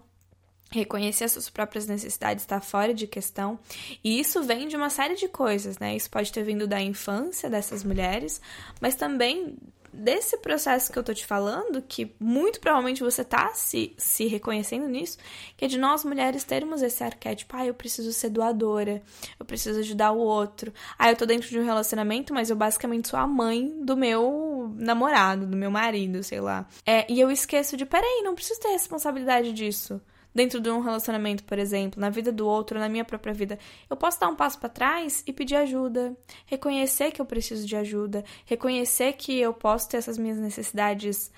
[0.71, 3.59] Reconhecer as suas próprias necessidades está fora de questão.
[4.03, 5.95] E isso vem de uma série de coisas, né?
[5.95, 8.41] Isso pode ter vindo da infância dessas mulheres,
[8.79, 9.57] mas também
[9.93, 14.87] desse processo que eu tô te falando, que muito provavelmente você tá se, se reconhecendo
[14.87, 15.17] nisso,
[15.57, 19.01] que é de nós mulheres termos esse arquétipo, ah, eu preciso ser doadora,
[19.39, 20.73] eu preciso ajudar o outro.
[20.97, 24.73] Ah, eu tô dentro de um relacionamento, mas eu basicamente sou a mãe do meu
[24.77, 26.65] namorado, do meu marido, sei lá.
[26.85, 30.01] É, e eu esqueço de, peraí, não preciso ter responsabilidade disso
[30.33, 33.97] dentro de um relacionamento, por exemplo, na vida do outro, na minha própria vida, eu
[33.97, 36.15] posso dar um passo para trás e pedir ajuda,
[36.45, 41.31] reconhecer que eu preciso de ajuda, reconhecer que eu posso ter essas minhas necessidades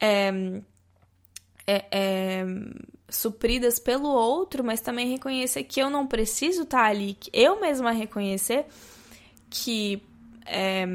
[0.00, 0.30] é,
[1.66, 2.44] é, é,
[3.08, 7.60] supridas pelo outro, mas também reconhecer que eu não preciso estar tá ali, que eu
[7.60, 8.66] mesma reconhecer
[9.50, 10.02] que
[10.46, 10.86] é,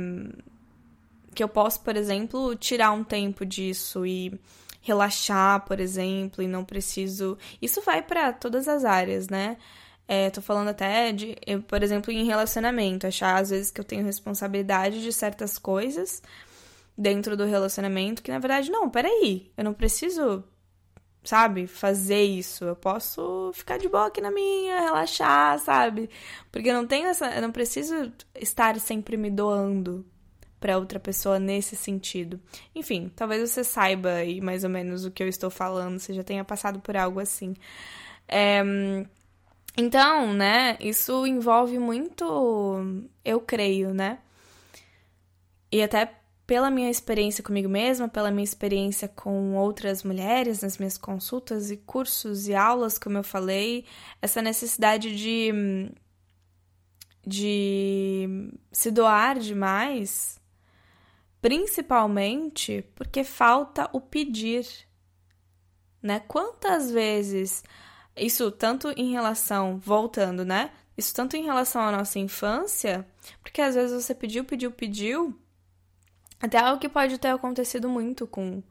[1.34, 4.40] que eu posso, por exemplo, tirar um tempo disso e
[4.84, 7.38] relaxar, por exemplo, e não preciso.
[7.62, 9.58] Isso vai para todas as áreas, né?
[10.08, 11.36] É, tô falando até de,
[11.68, 16.22] por exemplo, em relacionamento, achar às vezes que eu tenho responsabilidade de certas coisas
[16.98, 20.44] dentro do relacionamento, que na verdade, não, peraí, eu não preciso,
[21.24, 22.66] sabe, fazer isso.
[22.66, 26.10] Eu posso ficar de boa aqui na minha, relaxar, sabe?
[26.52, 27.28] Porque eu não tenho essa.
[27.36, 30.06] Eu não preciso estar sempre me doando
[30.64, 32.40] para outra pessoa nesse sentido.
[32.74, 36.24] Enfim, talvez você saiba aí mais ou menos o que eu estou falando, você já
[36.24, 37.54] tenha passado por algo assim.
[38.30, 38.64] É,
[39.78, 42.82] então, né, isso envolve muito,
[43.26, 44.20] eu creio, né?
[45.70, 46.14] E até
[46.48, 51.76] pela minha experiência comigo mesma, pela minha experiência com outras mulheres nas minhas consultas e
[51.78, 53.84] cursos e aulas, como eu falei,
[54.22, 55.92] essa necessidade de
[57.26, 60.42] de se doar demais
[61.44, 64.66] principalmente porque falta o pedir.
[66.02, 66.22] Né?
[66.22, 67.66] Quantas vezes
[68.16, 70.72] isso tanto em relação, voltando, né?
[70.98, 73.06] Isso tanto em relação à nossa infância,
[73.42, 75.38] porque às vezes você pediu, pediu, pediu,
[76.40, 78.64] até algo que pode ter acontecido muito com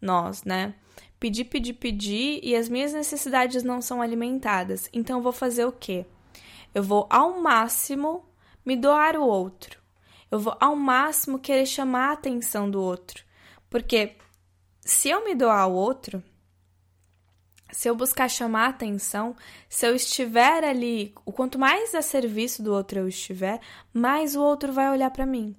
[0.00, 0.74] nós, né?
[1.20, 4.88] Pedir, pedir, pedir e as minhas necessidades não são alimentadas.
[4.92, 6.04] Então eu vou fazer o quê?
[6.74, 8.24] Eu vou ao máximo
[8.64, 9.85] me doar o outro.
[10.30, 13.24] Eu vou ao máximo querer chamar a atenção do outro.
[13.70, 14.16] Porque
[14.80, 16.22] se eu me doar ao outro,
[17.70, 19.36] se eu buscar chamar atenção,
[19.68, 23.60] se eu estiver ali, o quanto mais a serviço do outro eu estiver,
[23.92, 25.54] mais o outro vai olhar para mim,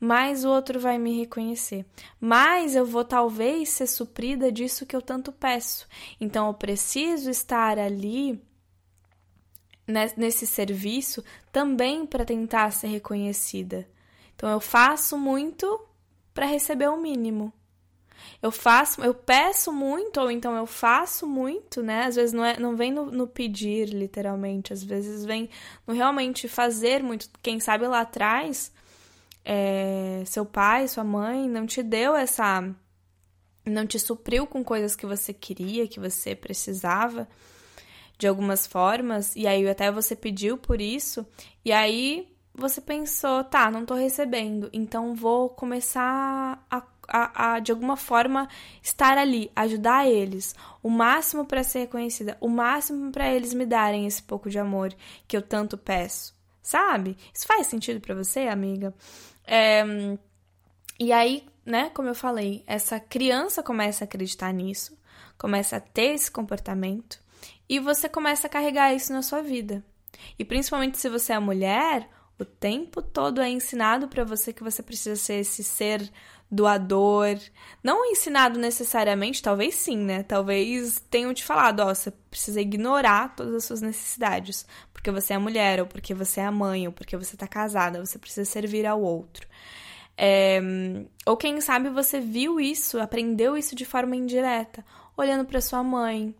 [0.00, 1.84] mais o outro vai me reconhecer,
[2.20, 5.86] mais eu vou talvez ser suprida disso que eu tanto peço.
[6.20, 8.40] Então eu preciso estar ali
[10.16, 13.88] nesse serviço também para tentar ser reconhecida.
[14.38, 15.80] Então eu faço muito
[16.32, 17.52] para receber o mínimo.
[18.40, 22.04] Eu faço, eu peço muito, ou então eu faço muito, né?
[22.04, 24.72] Às vezes não, é, não vem no, no pedir, literalmente.
[24.72, 25.50] Às vezes vem
[25.84, 27.28] no realmente fazer muito.
[27.42, 28.70] Quem sabe lá atrás,
[29.44, 32.62] é, seu pai, sua mãe não te deu essa.
[33.66, 37.28] Não te supriu com coisas que você queria, que você precisava,
[38.16, 39.34] de algumas formas.
[39.34, 41.26] E aí até você pediu por isso.
[41.64, 47.70] E aí você pensou, tá, não tô recebendo, então vou começar a, a, a de
[47.70, 48.48] alguma forma
[48.82, 54.06] estar ali, ajudar eles, o máximo para ser reconhecida, o máximo para eles me darem
[54.06, 54.92] esse pouco de amor
[55.26, 57.16] que eu tanto peço, sabe?
[57.32, 58.92] Isso faz sentido para você, amiga?
[59.46, 59.84] É,
[60.98, 64.98] e aí, né, como eu falei, essa criança começa a acreditar nisso,
[65.38, 67.20] começa a ter esse comportamento
[67.68, 69.84] e você começa a carregar isso na sua vida.
[70.36, 74.82] E principalmente se você é mulher, O tempo todo é ensinado para você que você
[74.82, 76.08] precisa ser esse ser
[76.50, 77.36] doador.
[77.82, 80.22] Não ensinado necessariamente, talvez sim, né?
[80.22, 85.38] Talvez tenham te falado, ó, você precisa ignorar todas as suas necessidades, porque você é
[85.38, 89.02] mulher, ou porque você é mãe, ou porque você tá casada, você precisa servir ao
[89.02, 89.46] outro.
[90.16, 90.60] É...
[91.26, 94.84] Ou quem sabe você viu isso, aprendeu isso de forma indireta,
[95.16, 96.34] olhando para sua mãe,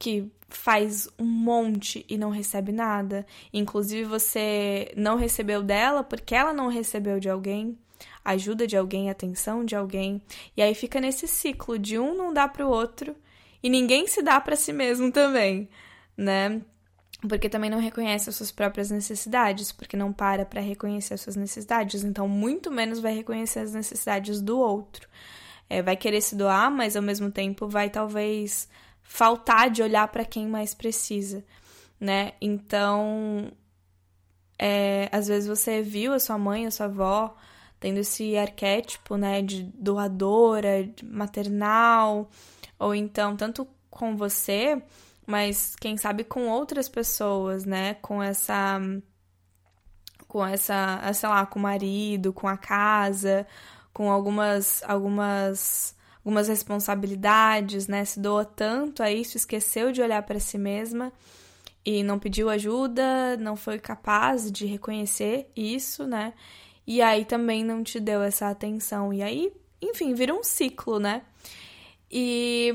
[0.00, 3.24] que faz um monte e não recebe nada.
[3.52, 7.78] Inclusive, você não recebeu dela porque ela não recebeu de alguém
[8.24, 10.22] ajuda de alguém, atenção de alguém,
[10.56, 13.14] e aí fica nesse ciclo de um não dá para o outro
[13.62, 15.68] e ninguém se dá para si mesmo também,
[16.16, 16.62] né?
[17.28, 21.36] Porque também não reconhece as suas próprias necessidades, porque não para para reconhecer as suas
[21.36, 25.06] necessidades, então muito menos vai reconhecer as necessidades do outro.
[25.68, 28.68] É, vai querer se doar, mas ao mesmo tempo vai talvez
[29.10, 31.44] faltar de olhar para quem mais precisa,
[31.98, 32.32] né?
[32.40, 33.50] Então,
[34.56, 37.36] é, às vezes você viu a sua mãe, a sua avó
[37.80, 42.30] tendo esse arquétipo, né, de doadora, de maternal,
[42.78, 44.80] ou então tanto com você,
[45.26, 48.80] mas quem sabe com outras pessoas, né, com essa
[50.28, 53.44] com essa, sei lá, com o marido, com a casa,
[53.92, 58.04] com algumas algumas algumas responsabilidades, né?
[58.04, 61.12] Se doa tanto a isso, esqueceu de olhar para si mesma
[61.84, 66.34] e não pediu ajuda, não foi capaz de reconhecer isso, né?
[66.90, 69.12] e aí também não te deu essa atenção.
[69.12, 71.22] E aí, enfim, vira um ciclo, né?
[72.10, 72.72] E.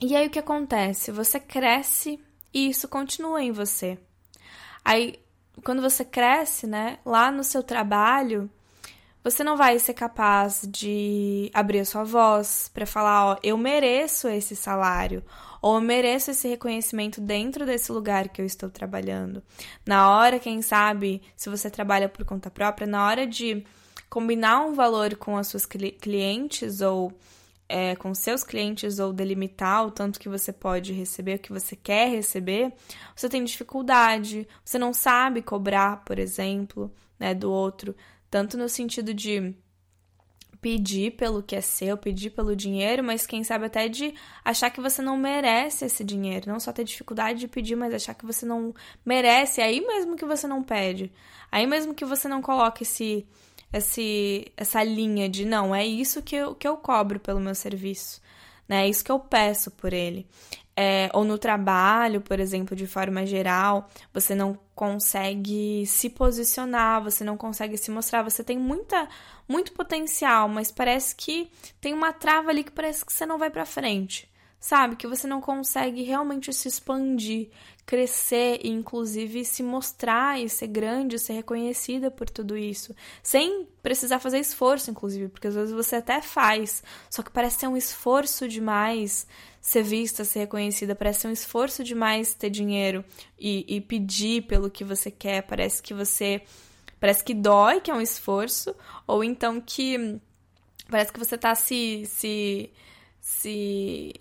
[0.00, 1.12] E aí o que acontece?
[1.12, 2.18] Você cresce
[2.52, 3.98] e isso continua em você.
[4.82, 5.20] Aí,
[5.62, 8.50] quando você cresce, né, lá no seu trabalho,
[9.22, 14.28] você não vai ser capaz de abrir a sua voz para falar, ó, eu mereço
[14.28, 15.22] esse salário,
[15.60, 19.42] ou eu mereço esse reconhecimento dentro desse lugar que eu estou trabalhando.
[19.86, 23.64] Na hora, quem sabe, se você trabalha por conta própria, na hora de
[24.10, 27.12] combinar um valor com as suas clientes ou
[27.68, 31.74] é, com seus clientes ou delimitar o tanto que você pode receber, o que você
[31.74, 32.70] quer receber,
[33.16, 37.96] você tem dificuldade, você não sabe cobrar, por exemplo, né, do outro,
[38.32, 39.54] tanto no sentido de
[40.58, 44.80] pedir pelo que é seu, pedir pelo dinheiro, mas quem sabe até de achar que
[44.80, 46.50] você não merece esse dinheiro.
[46.50, 48.74] Não só ter dificuldade de pedir, mas achar que você não
[49.04, 49.60] merece.
[49.60, 51.12] Aí mesmo que você não pede.
[51.50, 53.26] Aí mesmo que você não coloque esse,
[53.70, 58.18] esse, essa linha de não, é isso que eu, que eu cobro pelo meu serviço.
[58.66, 58.86] Né?
[58.86, 60.26] É isso que eu peço por ele
[60.76, 67.22] é, ou no trabalho, por exemplo, de forma geral, você não consegue se posicionar, você
[67.22, 69.08] não consegue se mostrar, você tem muita,
[69.46, 71.50] muito potencial, mas parece que
[71.80, 74.31] tem uma trava ali que parece que você não vai para frente,
[74.62, 74.94] sabe?
[74.94, 77.50] Que você não consegue realmente se expandir,
[77.84, 82.94] crescer e inclusive se mostrar e ser grande, ser reconhecida por tudo isso,
[83.24, 87.66] sem precisar fazer esforço, inclusive, porque às vezes você até faz, só que parece ser
[87.66, 89.26] um esforço demais
[89.60, 93.04] ser vista, ser reconhecida, parece ser um esforço demais ter dinheiro
[93.36, 96.40] e, e pedir pelo que você quer, parece que você
[97.00, 98.76] parece que dói, que é um esforço,
[99.08, 100.20] ou então que
[100.88, 102.70] parece que você tá se se
[103.20, 104.14] se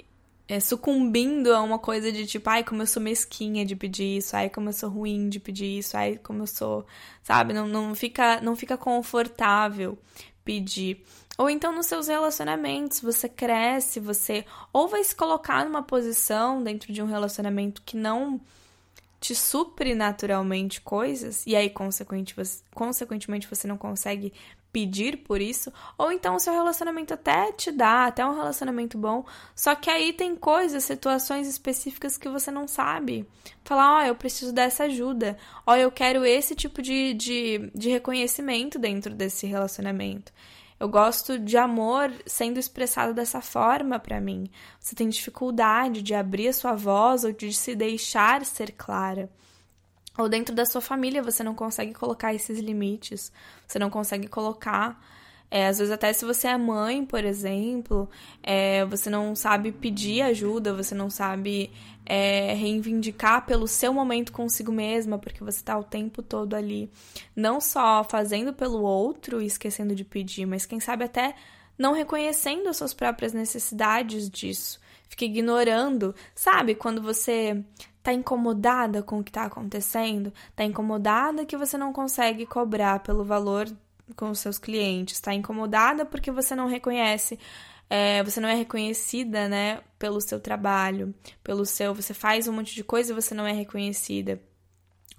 [0.52, 4.36] é, sucumbindo a uma coisa de tipo, ai, como eu sou mesquinha de pedir isso,
[4.36, 6.86] ai, como eu sou ruim de pedir isso, ai, como eu sou,
[7.24, 7.54] sabe?
[7.54, 9.98] Não, não, fica, não fica confortável
[10.44, 11.06] pedir.
[11.38, 14.44] Ou então nos seus relacionamentos, você cresce, você
[14.74, 18.38] ou vai se colocar numa posição dentro de um relacionamento que não
[19.22, 24.34] te supre naturalmente coisas, e aí, consequentemente, você não consegue
[24.72, 29.26] pedir por isso, ou então o seu relacionamento até te dá, até um relacionamento bom,
[29.56, 33.28] só que aí tem coisas, situações específicas que você não sabe.
[33.64, 37.72] Falar, ó, oh, eu preciso dessa ajuda, ó, oh, eu quero esse tipo de, de,
[37.76, 40.32] de reconhecimento dentro desse relacionamento.
[40.80, 44.50] Eu gosto de amor sendo expressado dessa forma para mim.
[44.80, 49.30] Você tem dificuldade de abrir a sua voz ou de se deixar ser clara.
[50.18, 53.32] Ou dentro da sua família você não consegue colocar esses limites,
[53.68, 55.00] você não consegue colocar.
[55.50, 58.10] É, às vezes, até se você é mãe, por exemplo,
[58.42, 61.70] é, você não sabe pedir ajuda, você não sabe
[62.06, 66.90] é, reivindicar pelo seu momento consigo mesma, porque você está o tempo todo ali,
[67.36, 71.36] não só fazendo pelo outro e esquecendo de pedir, mas quem sabe até
[71.78, 76.76] não reconhecendo as suas próprias necessidades disso, fica ignorando, sabe?
[76.76, 77.62] Quando você
[78.04, 83.24] tá incomodada com o que tá acontecendo, tá incomodada que você não consegue cobrar pelo
[83.24, 83.68] valor
[84.16, 87.40] com os seus clientes, tá incomodada porque você não reconhece,
[87.90, 92.74] é, você não é reconhecida, né, pelo seu trabalho, pelo seu, você faz um monte
[92.74, 94.42] de coisa e você não é reconhecida.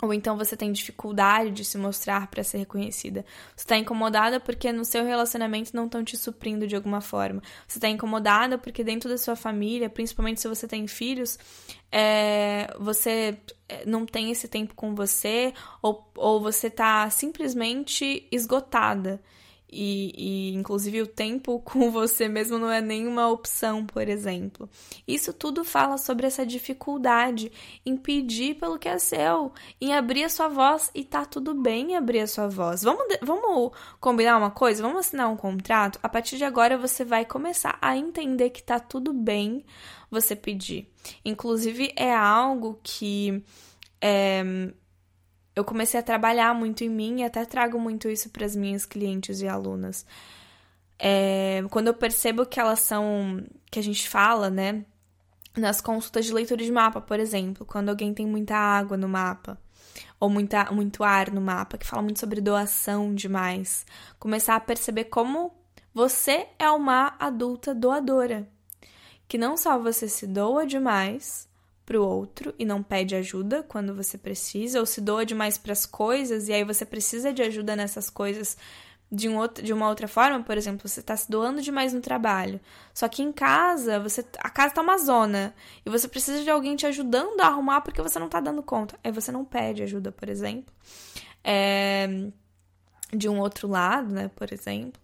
[0.02, 3.24] Ou então você tem dificuldade de se mostrar para ser reconhecida.
[3.54, 7.40] Você está incomodada porque no seu relacionamento não estão te suprindo de alguma forma.
[7.68, 11.38] Você está incomodada porque dentro da sua família, principalmente se você tem filhos,
[11.92, 13.38] é, você
[13.68, 19.22] é, não tem esse tempo com você, ou, ou você está simplesmente esgotada.
[19.72, 24.68] E, e, inclusive o tempo com você mesmo não é nenhuma opção, por exemplo.
[25.08, 27.50] Isso tudo fala sobre essa dificuldade
[27.86, 31.96] em pedir pelo que é seu, em abrir a sua voz e tá tudo bem
[31.96, 32.82] abrir a sua voz.
[32.82, 34.82] Vamos, vamos combinar uma coisa?
[34.82, 35.98] Vamos assinar um contrato?
[36.02, 39.64] A partir de agora você vai começar a entender que tá tudo bem
[40.10, 40.86] você pedir.
[41.24, 43.42] Inclusive é algo que
[44.00, 44.44] é,
[45.54, 48.86] eu comecei a trabalhar muito em mim e até trago muito isso para as minhas
[48.86, 50.06] clientes e alunas.
[50.98, 54.84] É, quando eu percebo que elas são, que a gente fala, né,
[55.56, 59.58] nas consultas de leitura de mapa, por exemplo, quando alguém tem muita água no mapa
[60.18, 63.84] ou muita, muito ar no mapa, que fala muito sobre doação demais,
[64.18, 65.52] começar a perceber como
[65.92, 68.48] você é uma adulta doadora,
[69.28, 71.48] que não só você se doa demais,
[71.84, 75.72] para o outro e não pede ajuda quando você precisa, ou se doa demais para
[75.72, 78.56] as coisas e aí você precisa de ajuda nessas coisas
[79.12, 82.00] de, um outro, de uma outra forma, por exemplo, você está se doando demais no
[82.00, 82.58] trabalho.
[82.94, 85.54] Só que em casa, você a casa está uma zona
[85.84, 88.98] e você precisa de alguém te ajudando a arrumar porque você não está dando conta.
[89.04, 90.72] Aí você não pede ajuda, por exemplo.
[91.44, 92.08] É,
[93.14, 95.00] de um outro lado, né, por exemplo.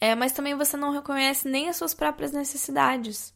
[0.00, 3.34] É, mas também você não reconhece nem as suas próprias necessidades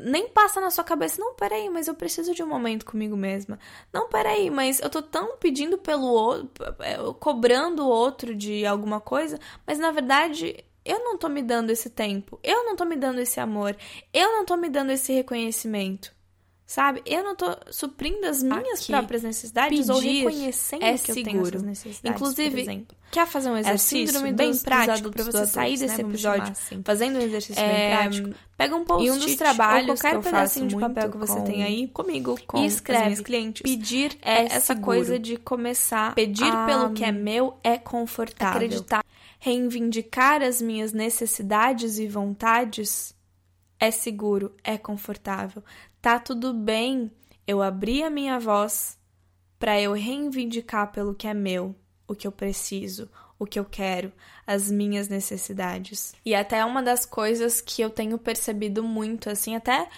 [0.00, 3.58] nem passa na sua cabeça, não, peraí, mas eu preciso de um momento comigo mesma.
[3.92, 9.00] Não, peraí, mas eu tô tão pedindo pelo outro, é, cobrando o outro de alguma
[9.00, 12.96] coisa, mas na verdade eu não tô me dando esse tempo, eu não tô me
[12.96, 13.76] dando esse amor,
[14.12, 16.12] eu não tô me dando esse reconhecimento.
[16.66, 17.02] Sabe?
[17.04, 21.46] Eu não tô suprindo as minhas Aqui, próprias necessidades ou reconhecendo é que eu tenho
[21.46, 22.20] essas necessidades.
[22.20, 26.08] Inclusive, quer fazer um é exercício é bem prático para você sair desse né?
[26.08, 26.82] episódio assim.
[26.82, 28.40] fazendo um exercício é, bem prático?
[28.56, 31.62] Pega um post e um dos trabalhos qualquer que pedacinho de papel que você tem
[31.62, 33.62] aí comigo, com e escreve clientes.
[33.62, 34.84] Pedir é essa seguro.
[34.84, 36.64] coisa de começar pedir a...
[36.64, 38.56] pelo que é meu é confortável.
[38.56, 39.04] Acreditar,
[39.38, 43.14] reivindicar as minhas necessidades e vontades
[43.78, 45.62] é seguro, é confortável.
[46.02, 47.12] Tá tudo bem
[47.46, 48.98] eu abrir a minha voz
[49.56, 51.76] para eu reivindicar pelo que é meu,
[52.08, 54.12] o que eu preciso, o que eu quero,
[54.44, 56.12] as minhas necessidades.
[56.24, 59.88] E até uma das coisas que eu tenho percebido muito, assim, até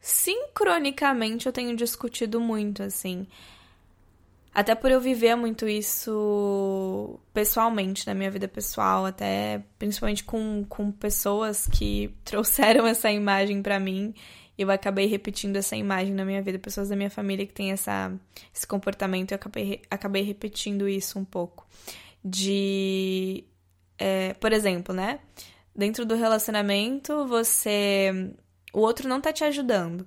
[0.00, 3.26] sincronicamente eu tenho discutido muito, assim.
[4.54, 10.92] Até por eu viver muito isso pessoalmente, na minha vida pessoal, até principalmente com, com
[10.92, 14.14] pessoas que trouxeram essa imagem para mim.
[14.62, 18.12] Eu acabei repetindo essa imagem na minha vida, pessoas da minha família que têm essa,
[18.54, 21.66] esse comportamento, eu acabei, acabei repetindo isso um pouco.
[22.24, 23.44] De.
[23.98, 25.20] É, por exemplo, né?
[25.74, 28.32] Dentro do relacionamento, você.
[28.72, 30.06] O outro não tá te ajudando.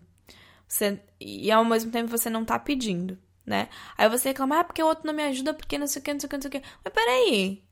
[0.67, 3.69] Você, e ao mesmo tempo você não tá pedindo né?
[3.97, 6.13] Aí você reclama, ah, porque o outro não me ajuda, porque não sei o que,
[6.13, 6.63] não sei o que, não sei o que.
[6.83, 7.63] Mas peraí.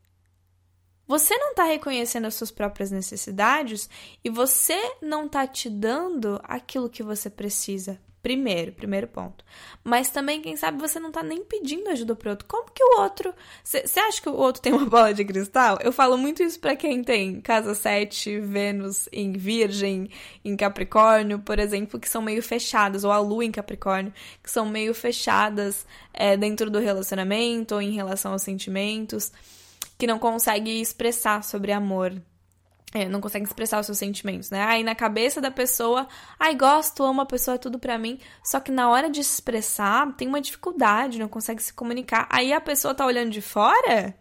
[1.12, 3.90] Você não tá reconhecendo as suas próprias necessidades
[4.24, 9.44] e você não tá te dando aquilo que você precisa Primeiro, primeiro ponto.
[9.84, 12.46] Mas também, quem sabe, você não tá nem pedindo ajuda pro outro.
[12.48, 13.34] Como que o outro.
[13.64, 15.80] Você acha que o outro tem uma bola de cristal?
[15.82, 20.08] Eu falo muito isso para quem tem casa 7, Vênus em Virgem,
[20.46, 24.68] em Capricórnio, por exemplo, que são meio fechadas, ou a Lua em Capricórnio, que são
[24.68, 25.84] meio fechadas
[26.14, 29.32] é, dentro do relacionamento ou em relação aos sentimentos,
[30.02, 32.20] que não consegue expressar sobre amor,
[32.92, 34.64] é, não consegue expressar os seus sentimentos, né?
[34.64, 36.08] Aí na cabeça da pessoa,
[36.40, 38.18] ai, gosto, amo a pessoa, é tudo pra mim.
[38.44, 42.28] Só que na hora de expressar, tem uma dificuldade, não consegue se comunicar.
[42.32, 44.18] Aí a pessoa tá olhando de fora,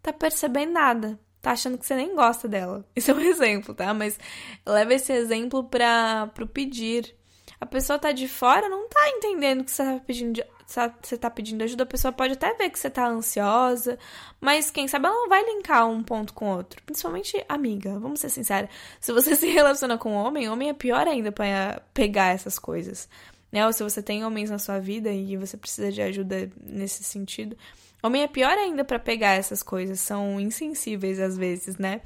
[0.00, 1.20] tá percebendo nada.
[1.42, 2.82] Tá achando que você nem gosta dela.
[2.96, 3.92] Isso é um exemplo, tá?
[3.92, 4.18] Mas
[4.64, 7.14] leva esse exemplo para pro pedir.
[7.60, 10.32] A pessoa tá de fora, não tá entendendo que você tá pedindo
[10.68, 13.98] você tá pedindo ajuda, a pessoa pode até ver que você tá ansiosa,
[14.38, 16.82] mas quem sabe ela não vai linkar um ponto com outro.
[16.84, 18.68] Principalmente amiga, vamos ser sinceros.
[19.00, 23.08] Se você se relaciona com homem, homem é pior ainda para pegar essas coisas.
[23.50, 23.66] Né?
[23.66, 27.56] Ou se você tem homens na sua vida e você precisa de ajuda nesse sentido.
[28.02, 32.02] Homem é pior ainda para pegar essas coisas, são insensíveis às vezes, né?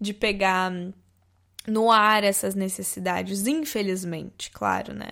[0.00, 0.72] De pegar
[1.68, 5.10] no ar essas necessidades, infelizmente, claro, né?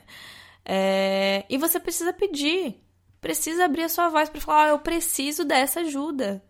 [0.64, 1.44] É...
[1.50, 2.82] E você precisa pedir
[3.24, 6.42] precisa abrir a sua voz para falar: oh, eu preciso dessa ajuda.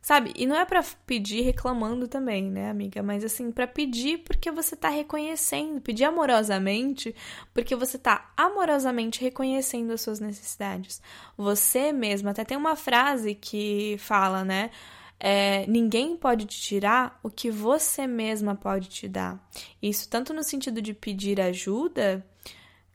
[0.00, 0.32] Sabe?
[0.36, 3.02] E não é para pedir reclamando também, né, amiga?
[3.02, 7.14] Mas assim, para pedir porque você tá reconhecendo, pedir amorosamente,
[7.54, 11.00] porque você tá amorosamente reconhecendo as suas necessidades.
[11.38, 14.70] Você mesma, até tem uma frase que fala, né?
[15.18, 19.42] É, ninguém pode te tirar o que você mesma pode te dar.
[19.80, 22.22] Isso tanto no sentido de pedir ajuda,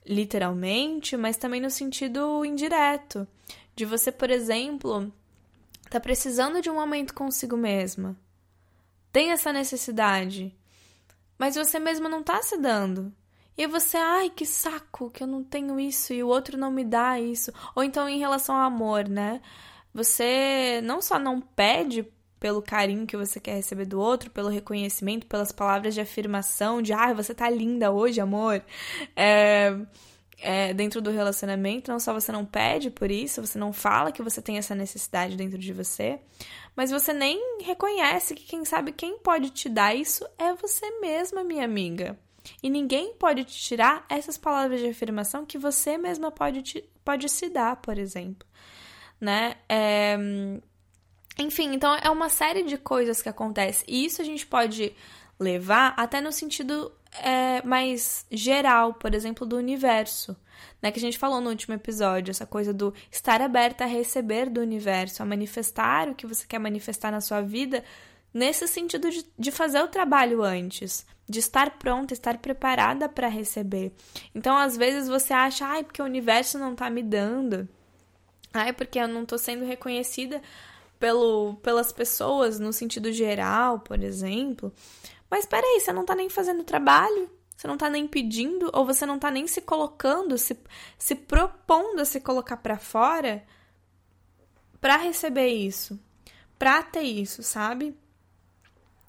[0.10, 3.28] literalmente, mas também no sentido indireto.
[3.76, 5.14] De você, por exemplo,
[5.88, 8.18] tá precisando de um momento consigo mesma.
[9.12, 10.54] Tem essa necessidade.
[11.38, 13.14] Mas você mesma não tá se dando.
[13.56, 16.84] E você, ai, que saco que eu não tenho isso e o outro não me
[16.84, 17.54] dá isso.
[17.76, 19.42] Ou então em relação ao amor, né?
[19.94, 22.04] Você não só não pede
[22.40, 26.94] pelo carinho que você quer receber do outro, pelo reconhecimento, pelas palavras de afirmação, de
[26.94, 28.64] ai, você tá linda hoje, amor.
[29.16, 29.76] É
[30.42, 34.22] é, dentro do relacionamento, não só você não pede por isso, você não fala que
[34.22, 36.20] você tem essa necessidade dentro de você,
[36.76, 41.44] mas você nem reconhece que quem sabe quem pode te dar isso é você mesma,
[41.44, 42.18] minha amiga.
[42.64, 47.28] E ninguém pode te tirar essas palavras de afirmação que você mesma pode, te, pode
[47.28, 48.48] se dar, por exemplo.
[49.20, 49.56] Né?
[49.68, 50.18] É...
[51.40, 53.86] Enfim, então é uma série de coisas que acontece.
[53.88, 54.94] E isso a gente pode
[55.40, 56.92] levar até no sentido
[57.24, 60.36] é, mais geral, por exemplo, do universo.
[60.82, 64.50] Né, que a gente falou no último episódio, essa coisa do estar aberta a receber
[64.50, 67.84] do universo, a manifestar o que você quer manifestar na sua vida,
[68.34, 73.92] nesse sentido de, de fazer o trabalho antes, de estar pronta, estar preparada para receber.
[74.34, 77.68] Então, às vezes você acha, ai, porque o universo não tá me dando,
[78.54, 80.42] ai, porque eu não tô sendo reconhecida
[81.00, 84.72] pelo, pelas pessoas no sentido geral, por exemplo.
[85.30, 87.30] Mas peraí, você não tá nem fazendo trabalho?
[87.56, 88.70] Você não tá nem pedindo?
[88.74, 90.58] Ou você não tá nem se colocando, se,
[90.98, 93.44] se propondo a se colocar para fora
[94.80, 96.00] para receber isso?
[96.58, 97.96] Pra ter isso, sabe?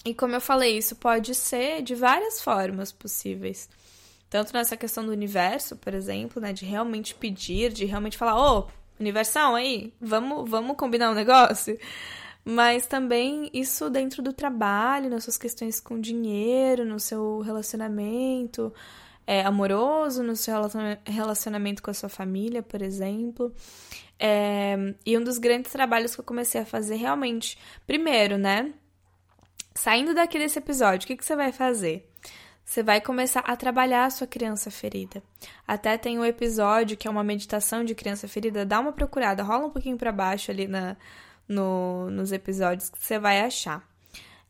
[0.04, 3.68] E como eu falei, isso pode ser de várias formas possíveis.
[4.28, 6.52] Tanto nessa questão do universo, por exemplo, né?
[6.52, 11.76] De realmente pedir, de realmente falar, ô, oh, universão aí, vamos, vamos combinar um negócio
[12.44, 18.72] mas também isso dentro do trabalho, nas suas questões com dinheiro, no seu relacionamento
[19.26, 20.54] é, amoroso, no seu
[21.06, 23.54] relacionamento com a sua família, por exemplo.
[24.18, 24.76] É,
[25.06, 28.72] e um dos grandes trabalhos que eu comecei a fazer realmente, primeiro, né?
[29.74, 32.09] Saindo daqui desse episódio, o que, que você vai fazer?
[32.70, 35.20] Você vai começar a trabalhar a sua criança ferida.
[35.66, 39.66] Até tem um episódio que é uma meditação de criança ferida, dá uma procurada, rola
[39.66, 40.96] um pouquinho para baixo ali na,
[41.48, 43.84] no, nos episódios que você vai achar.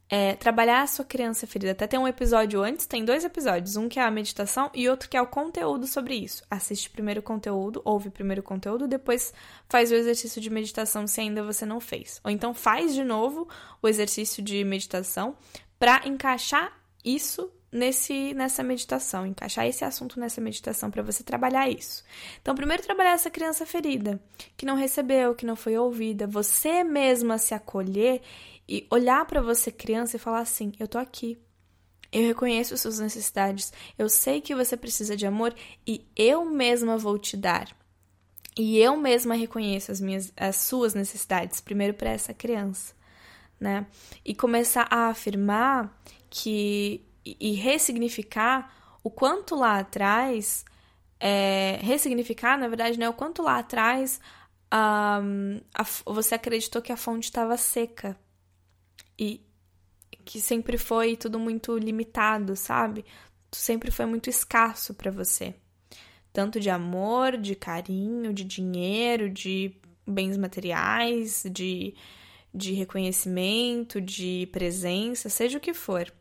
[0.07, 1.73] É, trabalhar a sua criança ferida.
[1.73, 3.77] Até tem um episódio antes, tem dois episódios.
[3.77, 6.43] Um que é a meditação e outro que é o conteúdo sobre isso.
[6.51, 9.33] Assiste primeiro o conteúdo, ouve primeiro o conteúdo, depois
[9.67, 12.21] faz o exercício de meditação se ainda você não fez.
[12.23, 13.49] Ou então faz de novo
[13.81, 15.39] o exercício de meditação
[15.79, 16.71] para encaixar
[17.03, 22.05] isso nesse nessa meditação, encaixar esse assunto nessa meditação para você trabalhar isso.
[22.41, 24.21] Então, primeiro trabalhar essa criança ferida,
[24.57, 28.21] que não recebeu, que não foi ouvida, você mesma se acolher
[28.69, 31.39] e olhar para você criança e falar assim: eu tô aqui.
[32.13, 33.73] Eu reconheço suas necessidades.
[33.97, 35.55] Eu sei que você precisa de amor
[35.87, 37.69] e eu mesma vou te dar.
[38.59, 42.95] E eu mesma reconheço as minhas as suas necessidades, primeiro para essa criança,
[43.61, 43.87] né?
[44.25, 45.97] E começar a afirmar
[46.29, 50.65] que e ressignificar o quanto lá atrás,
[51.19, 54.21] é, ressignificar, na verdade, né, o quanto lá atrás
[54.73, 58.17] um, a, você acreditou que a fonte estava seca
[59.19, 59.45] e
[60.25, 63.05] que sempre foi tudo muito limitado, sabe?
[63.51, 65.55] Sempre foi muito escasso para você.
[66.33, 69.75] Tanto de amor, de carinho, de dinheiro, de
[70.07, 71.95] bens materiais, de,
[72.55, 76.13] de reconhecimento, de presença, seja o que for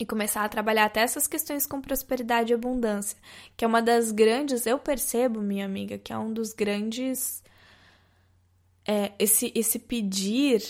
[0.00, 3.18] e começar a trabalhar até essas questões com prosperidade e abundância,
[3.54, 7.42] que é uma das grandes, eu percebo, minha amiga, que é um dos grandes.
[8.88, 10.62] É, esse, esse pedir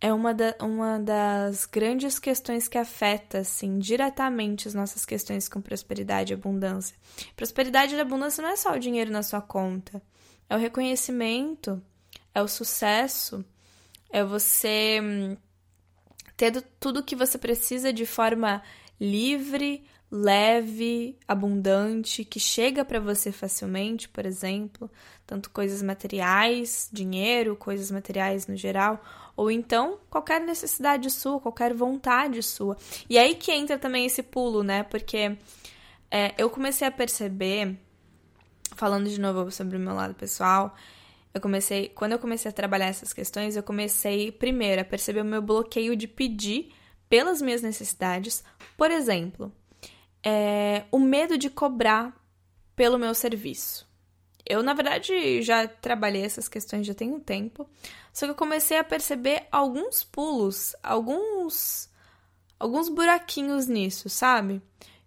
[0.00, 5.62] é uma, da, uma das grandes questões que afeta, assim, diretamente as nossas questões com
[5.62, 6.96] prosperidade e abundância.
[7.36, 10.02] Prosperidade e abundância não é só o dinheiro na sua conta,
[10.50, 11.80] é o reconhecimento,
[12.34, 13.44] é o sucesso,
[14.10, 15.00] é você
[16.36, 18.62] ter tudo o que você precisa de forma
[19.00, 24.90] livre, leve, abundante, que chega para você facilmente, por exemplo,
[25.26, 29.02] tanto coisas materiais, dinheiro, coisas materiais no geral,
[29.36, 32.76] ou então qualquer necessidade sua, qualquer vontade sua.
[33.10, 34.84] E aí que entra também esse pulo, né?
[34.84, 35.36] Porque
[36.10, 37.76] é, eu comecei a perceber,
[38.76, 40.76] falando de novo sobre o meu lado pessoal,
[41.34, 45.24] eu comecei, quando eu comecei a trabalhar essas questões, eu comecei primeiro a perceber o
[45.24, 46.72] meu bloqueio de pedir
[47.08, 48.44] pelas minhas necessidades.
[48.76, 49.52] Por exemplo,
[50.24, 52.14] é, o medo de cobrar
[52.76, 53.86] pelo meu serviço.
[54.46, 57.68] Eu, na verdade, já trabalhei essas questões já tem um tempo,
[58.12, 61.88] só que eu comecei a perceber alguns pulos, alguns
[62.58, 64.62] alguns buraquinhos nisso, sabe?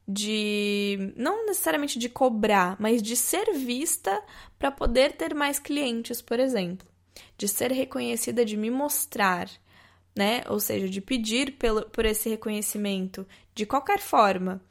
[0.08, 4.22] De não necessariamente de cobrar, mas de ser vista
[4.58, 6.88] para poder ter mais clientes, por exemplo,
[7.38, 9.50] de ser reconhecida, de me mostrar,
[10.16, 10.44] né?
[10.50, 14.62] Ou seja, de pedir pelo, por esse reconhecimento de qualquer forma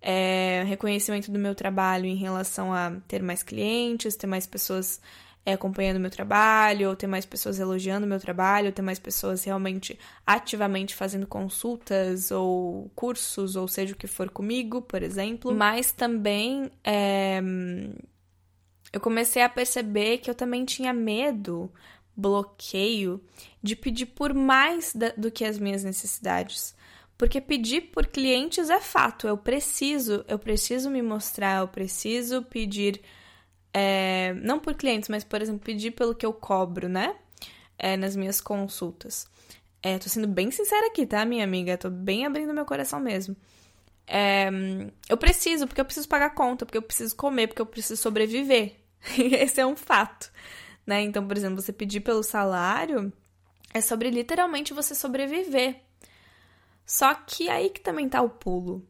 [0.00, 5.00] é, reconhecimento do meu trabalho em relação a ter mais clientes, ter mais pessoas
[5.46, 9.44] é, acompanhando meu trabalho, ou ter mais pessoas elogiando meu trabalho, ou ter mais pessoas
[9.44, 15.54] realmente ativamente fazendo consultas ou cursos, ou seja o que for comigo, por exemplo.
[15.54, 17.40] Mas também é,
[18.94, 21.68] eu comecei a perceber que eu também tinha medo,
[22.16, 23.20] bloqueio,
[23.60, 26.76] de pedir por mais do que as minhas necessidades.
[27.18, 33.00] Porque pedir por clientes é fato, eu preciso, eu preciso me mostrar, eu preciso pedir,
[33.72, 37.16] é, não por clientes, mas, por exemplo, pedir pelo que eu cobro, né?
[37.76, 39.26] É, nas minhas consultas.
[39.82, 41.76] É, tô sendo bem sincera aqui, tá, minha amiga?
[41.76, 43.36] Tô bem abrindo meu coração mesmo.
[44.06, 44.48] É,
[45.08, 48.83] eu preciso, porque eu preciso pagar conta, porque eu preciso comer, porque eu preciso sobreviver.
[49.18, 50.32] Esse é um fato,
[50.86, 51.02] né?
[51.02, 53.12] Então, por exemplo, você pedir pelo salário
[53.72, 55.80] é sobre literalmente você sobreviver.
[56.86, 58.86] Só que aí que também tá o pulo.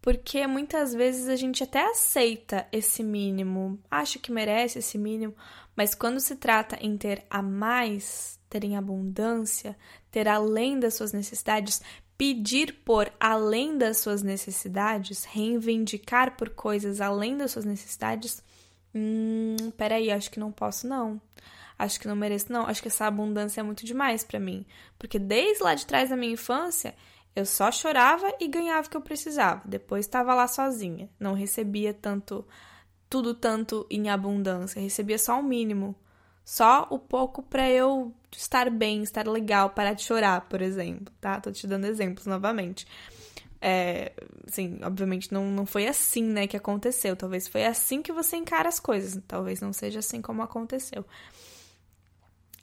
[0.00, 5.34] Porque muitas vezes a gente até aceita esse mínimo, acha que merece esse mínimo,
[5.74, 9.76] mas quando se trata em ter a mais, ter em abundância,
[10.10, 11.82] ter além das suas necessidades,
[12.16, 18.42] pedir por além das suas necessidades, reivindicar por coisas além das suas necessidades,
[18.94, 21.20] hum, peraí, acho que não posso não.
[21.78, 22.66] Acho que não mereço não.
[22.66, 24.66] Acho que essa abundância é muito demais para mim,
[24.98, 26.94] porque desde lá de trás da minha infância,
[27.36, 29.62] eu só chorava e ganhava o que eu precisava.
[29.64, 31.08] Depois estava lá sozinha.
[31.20, 32.44] Não recebia tanto,
[33.08, 34.80] tudo tanto em abundância.
[34.80, 35.94] Recebia só o mínimo.
[36.44, 41.38] Só o pouco para eu estar bem, estar legal, parar de chorar, por exemplo, tá?
[41.40, 42.86] Tô te dando exemplos novamente.
[43.60, 44.12] É,
[44.46, 47.16] sim, obviamente não, não foi assim, né, que aconteceu.
[47.16, 49.22] Talvez foi assim que você encara as coisas.
[49.26, 51.04] Talvez não seja assim como aconteceu.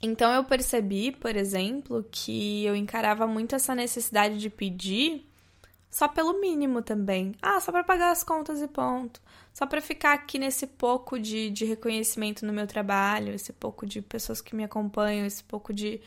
[0.02, 5.26] Então eu percebi, por exemplo, que eu encarava muito essa necessidade de pedir
[5.90, 7.34] só pelo mínimo também.
[7.40, 9.20] Ah, só para pagar as contas e ponto.
[9.54, 14.02] Só para ficar aqui nesse pouco de, de reconhecimento no meu trabalho, esse pouco de
[14.02, 16.00] pessoas que me acompanham, esse pouco de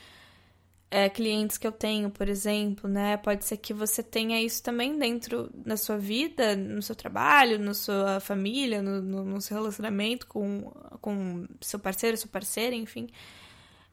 [0.91, 3.15] é, clientes que eu tenho, por exemplo, né?
[3.17, 7.73] Pode ser que você tenha isso também dentro da sua vida, no seu trabalho, na
[7.73, 13.07] sua família, no, no, no seu relacionamento com, com seu parceiro, sua parceira, enfim.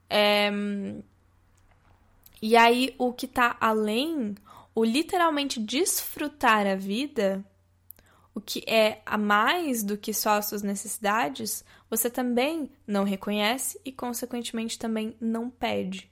[0.09, 0.51] É...
[2.40, 4.34] E aí, o que tá além,
[4.74, 7.44] o literalmente desfrutar a vida,
[8.34, 13.80] o que é a mais do que só as suas necessidades, você também não reconhece
[13.84, 16.11] e, consequentemente, também não pede.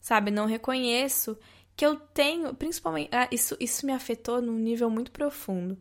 [0.00, 0.30] Sabe?
[0.30, 1.36] Não reconheço
[1.76, 3.10] que eu tenho, principalmente.
[3.12, 5.78] Ah, isso, isso me afetou num nível muito profundo.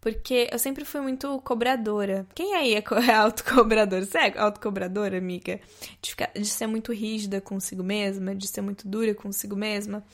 [0.00, 2.26] Porque eu sempre fui muito cobradora.
[2.34, 2.78] Quem aí é,
[3.10, 4.04] é autocobradora?
[4.04, 5.60] Você é autocobradora, amiga?
[6.00, 10.04] De, ficar, de ser muito rígida consigo mesma, de ser muito dura consigo mesma.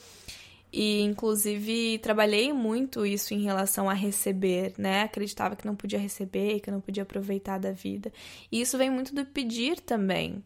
[0.73, 5.03] E, inclusive, trabalhei muito isso em relação a receber, né?
[5.03, 8.11] Acreditava que não podia receber, que não podia aproveitar da vida.
[8.51, 10.43] E isso vem muito do pedir também.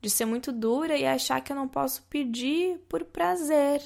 [0.00, 3.82] De ser muito dura e achar que eu não posso pedir por prazer.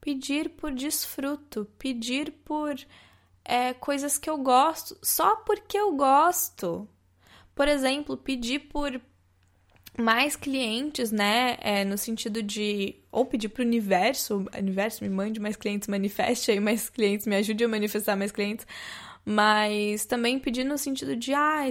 [0.00, 1.66] Pedir por desfruto.
[1.78, 2.74] Pedir por
[3.44, 6.88] é, coisas que eu gosto só porque eu gosto.
[7.54, 9.00] Por exemplo, pedir por
[9.98, 11.56] mais clientes, né?
[11.60, 12.96] É, no sentido de.
[13.10, 17.36] Ou pedir para o universo, universo me mande mais clientes, manifeste aí mais clientes, me
[17.36, 18.66] ajude a manifestar mais clientes
[19.28, 21.64] mas também pedir no sentido de ah,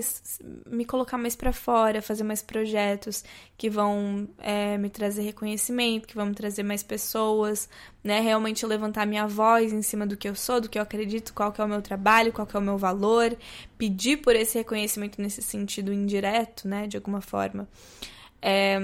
[0.68, 3.24] me colocar mais para fora, fazer mais projetos
[3.58, 7.70] que vão é, me trazer reconhecimento, que vão me trazer mais pessoas,
[8.04, 8.20] né?
[8.20, 11.54] Realmente levantar minha voz em cima do que eu sou, do que eu acredito, qual
[11.54, 13.34] que é o meu trabalho, qual que é o meu valor,
[13.78, 16.88] pedir por esse reconhecimento nesse sentido indireto, né?
[16.88, 17.70] De alguma forma.
[18.42, 18.78] É,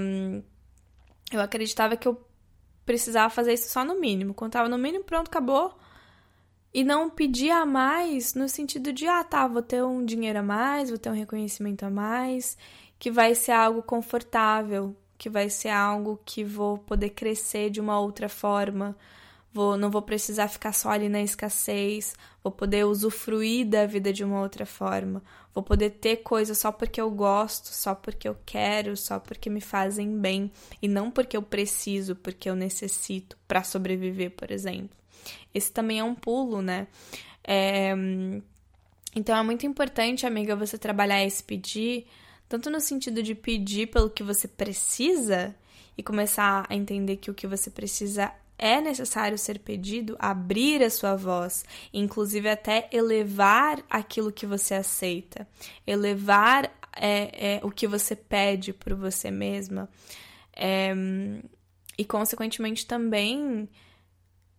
[1.30, 2.18] eu acreditava que eu
[2.86, 4.32] precisava fazer isso só no mínimo.
[4.32, 5.76] Quando tava no mínimo, pronto, acabou
[6.74, 10.42] e não pedir a mais no sentido de, ah, tá, vou ter um dinheiro a
[10.42, 12.56] mais, vou ter um reconhecimento a mais,
[12.98, 18.00] que vai ser algo confortável, que vai ser algo que vou poder crescer de uma
[18.00, 18.96] outra forma,
[19.52, 24.24] vou, não vou precisar ficar só ali na escassez, vou poder usufruir da vida de
[24.24, 25.22] uma outra forma,
[25.54, 29.60] vou poder ter coisas só porque eu gosto, só porque eu quero, só porque me
[29.60, 30.50] fazem bem.
[30.80, 35.01] E não porque eu preciso, porque eu necessito para sobreviver, por exemplo.
[35.54, 36.86] Esse também é um pulo, né?
[37.44, 37.94] É...
[39.14, 42.06] Então é muito importante, amiga, você trabalhar esse pedir,
[42.48, 45.54] tanto no sentido de pedir pelo que você precisa
[45.96, 50.88] e começar a entender que o que você precisa é necessário ser pedido, abrir a
[50.88, 55.48] sua voz, inclusive até elevar aquilo que você aceita,
[55.86, 59.88] elevar é, é, o que você pede por você mesma,
[60.54, 60.94] é,
[61.98, 63.68] e consequentemente também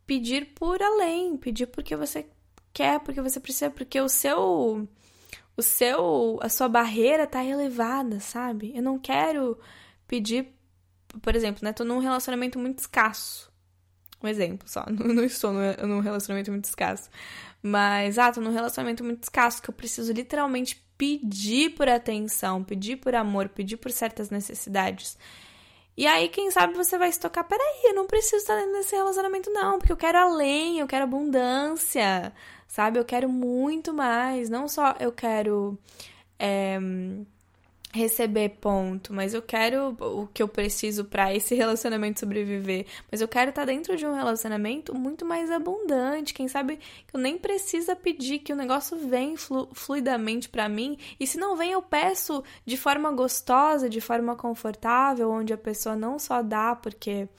[0.06, 2.26] pedir por além, pedir porque você
[2.74, 4.88] quer, porque você precisa, porque o seu
[5.56, 8.74] o seu a sua barreira tá elevada, sabe?
[8.76, 9.60] Eu não quero
[10.08, 10.48] pedir,
[11.22, 13.52] por exemplo, né, tô num relacionamento muito escasso.
[14.22, 14.86] Um exemplo só.
[14.88, 17.10] Não, estou num relacionamento muito escasso.
[17.62, 22.98] Mas, ah, tô num relacionamento muito escasso que eu preciso literalmente pedir por atenção, pedir
[22.98, 25.18] por amor, pedir por certas necessidades.
[25.96, 29.52] E aí, quem sabe você vai se tocar, peraí, eu não preciso estar desse relacionamento,
[29.52, 32.34] não, porque eu quero além, eu quero abundância,
[32.68, 32.98] sabe?
[33.00, 34.50] Eu quero muito mais.
[34.50, 35.78] Não só eu quero.
[36.40, 36.80] É,
[37.94, 43.28] receber ponto, mas eu quero o que eu preciso para esse relacionamento sobreviver, mas eu
[43.28, 47.38] quero estar tá dentro de um relacionamento muito mais abundante, quem sabe que eu nem
[47.38, 51.84] precisa pedir que o negócio vem flu fluidamente para mim, e se não vem eu
[51.84, 57.30] peço de forma gostosa, de forma confortável, onde a pessoa não só dá porque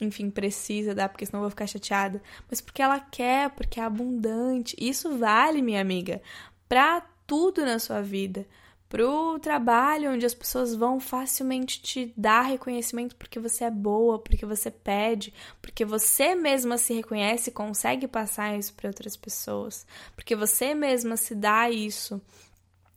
[0.00, 3.82] enfim, precisa dar, porque senão eu vou ficar chateada, mas porque ela quer, porque é
[3.82, 4.74] abundante.
[4.80, 6.22] Isso vale, minha amiga,
[6.66, 8.46] para tudo na sua vida
[8.90, 14.44] pro trabalho onde as pessoas vão facilmente te dar reconhecimento porque você é boa, porque
[14.44, 15.32] você pede,
[15.62, 19.86] porque você mesma se reconhece e consegue passar isso para outras pessoas,
[20.16, 22.20] porque você mesma se dá isso.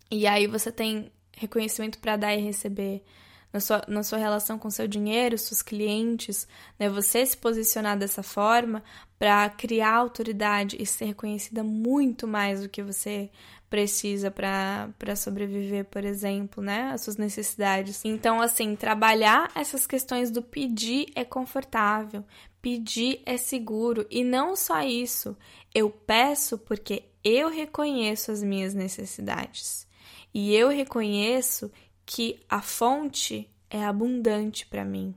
[0.10, 3.04] E aí você tem reconhecimento para dar e receber.
[3.52, 6.48] Na sua, na sua relação com seu dinheiro, seus clientes,
[6.80, 6.90] né?
[6.90, 8.84] Você se posicionar dessa forma
[9.20, 13.30] para criar autoridade e ser reconhecida muito mais do que você
[13.74, 16.92] precisa para sobreviver, por exemplo, né?
[16.94, 18.06] As suas necessidades.
[18.06, 22.24] Então, assim, trabalhar essas questões do pedir é confortável,
[22.62, 24.06] pedir é seguro.
[24.12, 25.36] E não só isso,
[25.74, 29.88] eu peço porque eu reconheço as minhas necessidades.
[30.32, 31.72] E eu reconheço
[32.06, 35.16] que a fonte é abundante para mim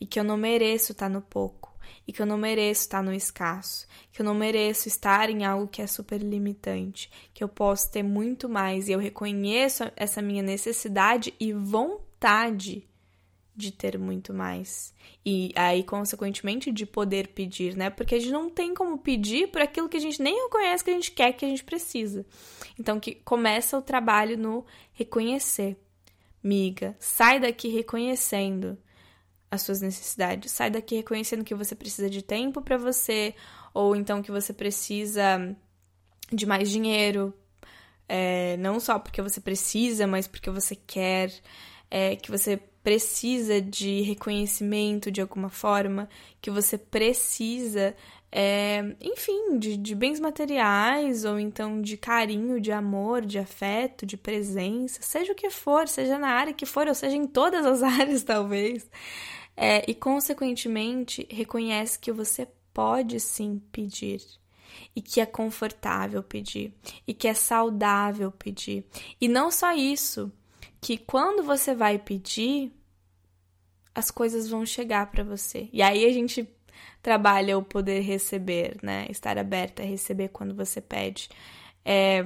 [0.00, 1.61] e que eu não mereço estar no pouco
[2.06, 5.68] e que eu não mereço estar no escasso, que eu não mereço estar em algo
[5.68, 10.42] que é super limitante, que eu posso ter muito mais e eu reconheço essa minha
[10.42, 12.88] necessidade e vontade
[13.54, 14.94] de ter muito mais.
[15.24, 17.90] E aí, consequentemente, de poder pedir, né?
[17.90, 20.90] Porque a gente não tem como pedir por aquilo que a gente nem reconhece que
[20.90, 22.24] a gente quer, que a gente precisa.
[22.78, 25.76] Então, que começa o trabalho no reconhecer.
[26.42, 28.76] Miga, sai daqui reconhecendo
[29.52, 30.50] as suas necessidades.
[30.50, 33.34] Sai daqui reconhecendo que você precisa de tempo para você,
[33.74, 35.54] ou então que você precisa
[36.32, 37.34] de mais dinheiro,
[38.08, 41.30] é, não só porque você precisa, mas porque você quer,
[41.90, 46.08] é, que você precisa de reconhecimento de alguma forma,
[46.40, 47.94] que você precisa,
[48.30, 54.16] é, enfim, de, de bens materiais, ou então de carinho, de amor, de afeto, de
[54.16, 57.82] presença, seja o que for, seja na área que for, ou seja em todas as
[57.84, 58.88] áreas, talvez
[59.56, 64.20] é, e, consequentemente, reconhece que você pode sim pedir
[64.96, 66.74] e que é confortável pedir
[67.06, 68.86] e que é saudável pedir.
[69.20, 70.32] E não só isso,
[70.80, 72.72] que quando você vai pedir,
[73.94, 75.68] as coisas vão chegar para você.
[75.72, 76.48] E aí a gente
[77.02, 79.06] trabalha o poder receber, né?
[79.10, 81.28] Estar aberta a receber quando você pede.
[81.84, 82.22] É,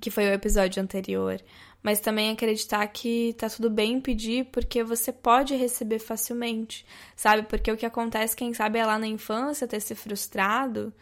[0.00, 1.40] que foi o episódio anterior
[1.84, 7.42] mas também acreditar que tá tudo bem pedir porque você pode receber facilmente, sabe?
[7.42, 10.94] Porque o que acontece, quem sabe, é lá na infância ter se frustrado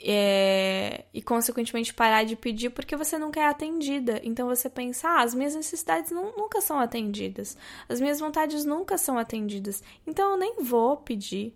[0.00, 1.06] é...
[1.12, 4.20] e, consequentemente, parar de pedir porque você nunca é atendida.
[4.22, 7.58] Então você pensa, ah, as minhas necessidades não, nunca são atendidas,
[7.88, 11.52] as minhas vontades nunca são atendidas, então eu nem vou pedir.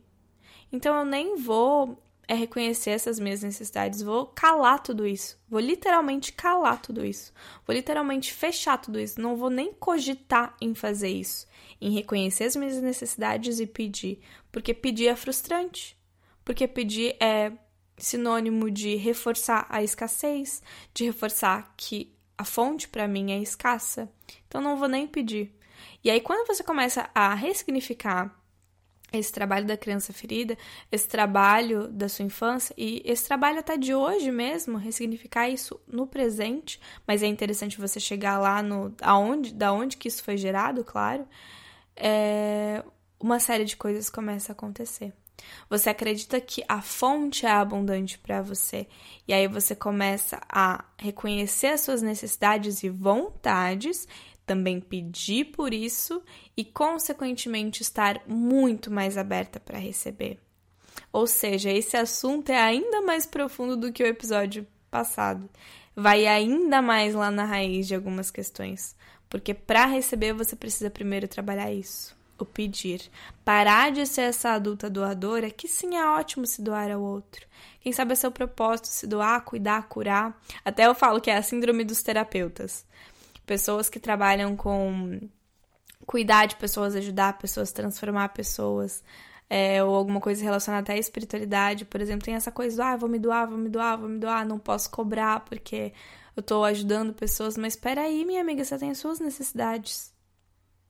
[0.72, 1.96] Então eu nem vou
[2.28, 4.02] é reconhecer essas minhas necessidades.
[4.02, 5.40] Vou calar tudo isso.
[5.48, 7.32] Vou literalmente calar tudo isso.
[7.66, 9.18] Vou literalmente fechar tudo isso.
[9.18, 11.46] Não vou nem cogitar em fazer isso.
[11.80, 14.20] Em reconhecer as minhas necessidades e pedir.
[14.52, 15.98] Porque pedir é frustrante.
[16.44, 17.50] Porque pedir é
[17.96, 20.62] sinônimo de reforçar a escassez,
[20.92, 24.08] de reforçar que a fonte para mim é escassa.
[24.46, 25.52] Então não vou nem pedir.
[26.04, 28.37] E aí quando você começa a ressignificar
[29.12, 30.56] esse trabalho da criança ferida,
[30.92, 36.06] esse trabalho da sua infância e esse trabalho até de hoje mesmo, ressignificar isso no
[36.06, 40.84] presente, mas é interessante você chegar lá no aonde, da onde que isso foi gerado,
[40.84, 41.26] claro.
[41.96, 42.84] É,
[43.18, 45.12] uma série de coisas começa a acontecer.
[45.70, 48.86] Você acredita que a fonte é abundante para você
[49.26, 54.06] e aí você começa a reconhecer as suas necessidades e vontades
[54.48, 56.22] também pedir por isso
[56.56, 60.38] e, consequentemente, estar muito mais aberta para receber.
[61.12, 65.48] Ou seja, esse assunto é ainda mais profundo do que o episódio passado.
[65.94, 68.96] Vai ainda mais lá na raiz de algumas questões.
[69.28, 73.02] Porque para receber você precisa primeiro trabalhar isso, o pedir.
[73.44, 77.46] Parar de ser essa adulta doadora, que sim é ótimo se doar ao outro.
[77.82, 80.40] Quem sabe é seu propósito, se doar, cuidar, curar.
[80.64, 82.88] Até eu falo que é a síndrome dos terapeutas
[83.48, 85.18] pessoas que trabalham com
[86.06, 89.02] cuidar de pessoas, ajudar pessoas, transformar pessoas,
[89.48, 93.08] é, ou alguma coisa relacionada à espiritualidade, por exemplo, tem essa coisa do, ah, vou
[93.08, 95.92] me doar, vou me doar, vou me doar, não posso cobrar porque
[96.36, 100.12] eu tô ajudando pessoas, mas espera aí, minha amiga, você tem as suas necessidades.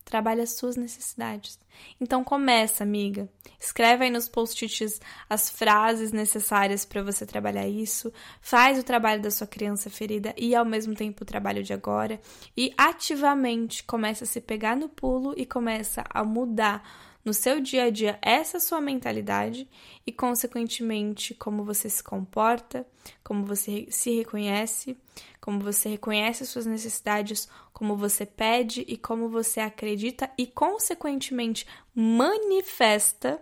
[0.08, 1.58] Trabalhe as suas necessidades.
[2.00, 3.28] Então começa, amiga.
[3.60, 8.10] Escreve aí nos post-its as frases necessárias para você trabalhar isso.
[8.40, 12.18] Faz o trabalho da sua criança ferida e ao mesmo tempo o trabalho de agora
[12.56, 16.82] e ativamente começa a se pegar no pulo e começa a mudar
[17.22, 19.68] no seu dia a dia essa sua mentalidade
[20.06, 22.86] e, consequentemente, como você se comporta,
[23.22, 24.96] como você se reconhece,
[25.38, 27.46] como você reconhece suas necessidades,
[27.78, 31.64] como você pede e como você acredita e, consequentemente,
[31.94, 33.40] manifesta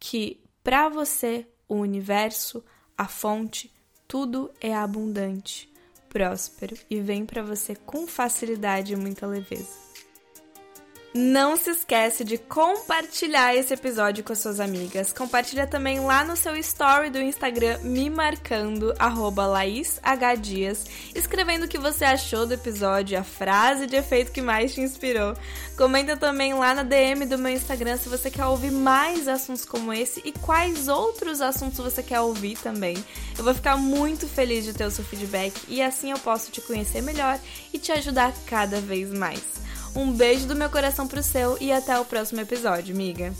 [0.00, 2.64] que para você o universo,
[2.96, 3.70] a fonte,
[4.08, 5.70] tudo é abundante,
[6.08, 9.85] próspero e vem para você com facilidade e muita leveza.
[11.16, 15.14] Não se esquece de compartilhar esse episódio com as suas amigas.
[15.14, 18.92] Compartilha também lá no seu story do Instagram me marcando
[19.34, 24.82] @laishdias, escrevendo o que você achou do episódio, a frase de efeito que mais te
[24.82, 25.34] inspirou.
[25.74, 29.94] Comenta também lá na DM do meu Instagram se você quer ouvir mais assuntos como
[29.94, 32.94] esse e quais outros assuntos você quer ouvir também.
[33.38, 36.60] Eu vou ficar muito feliz de ter o seu feedback e assim eu posso te
[36.60, 37.40] conhecer melhor
[37.72, 39.55] e te ajudar cada vez mais.
[39.96, 43.32] Um beijo do meu coração pro seu e até o próximo episódio, amiga.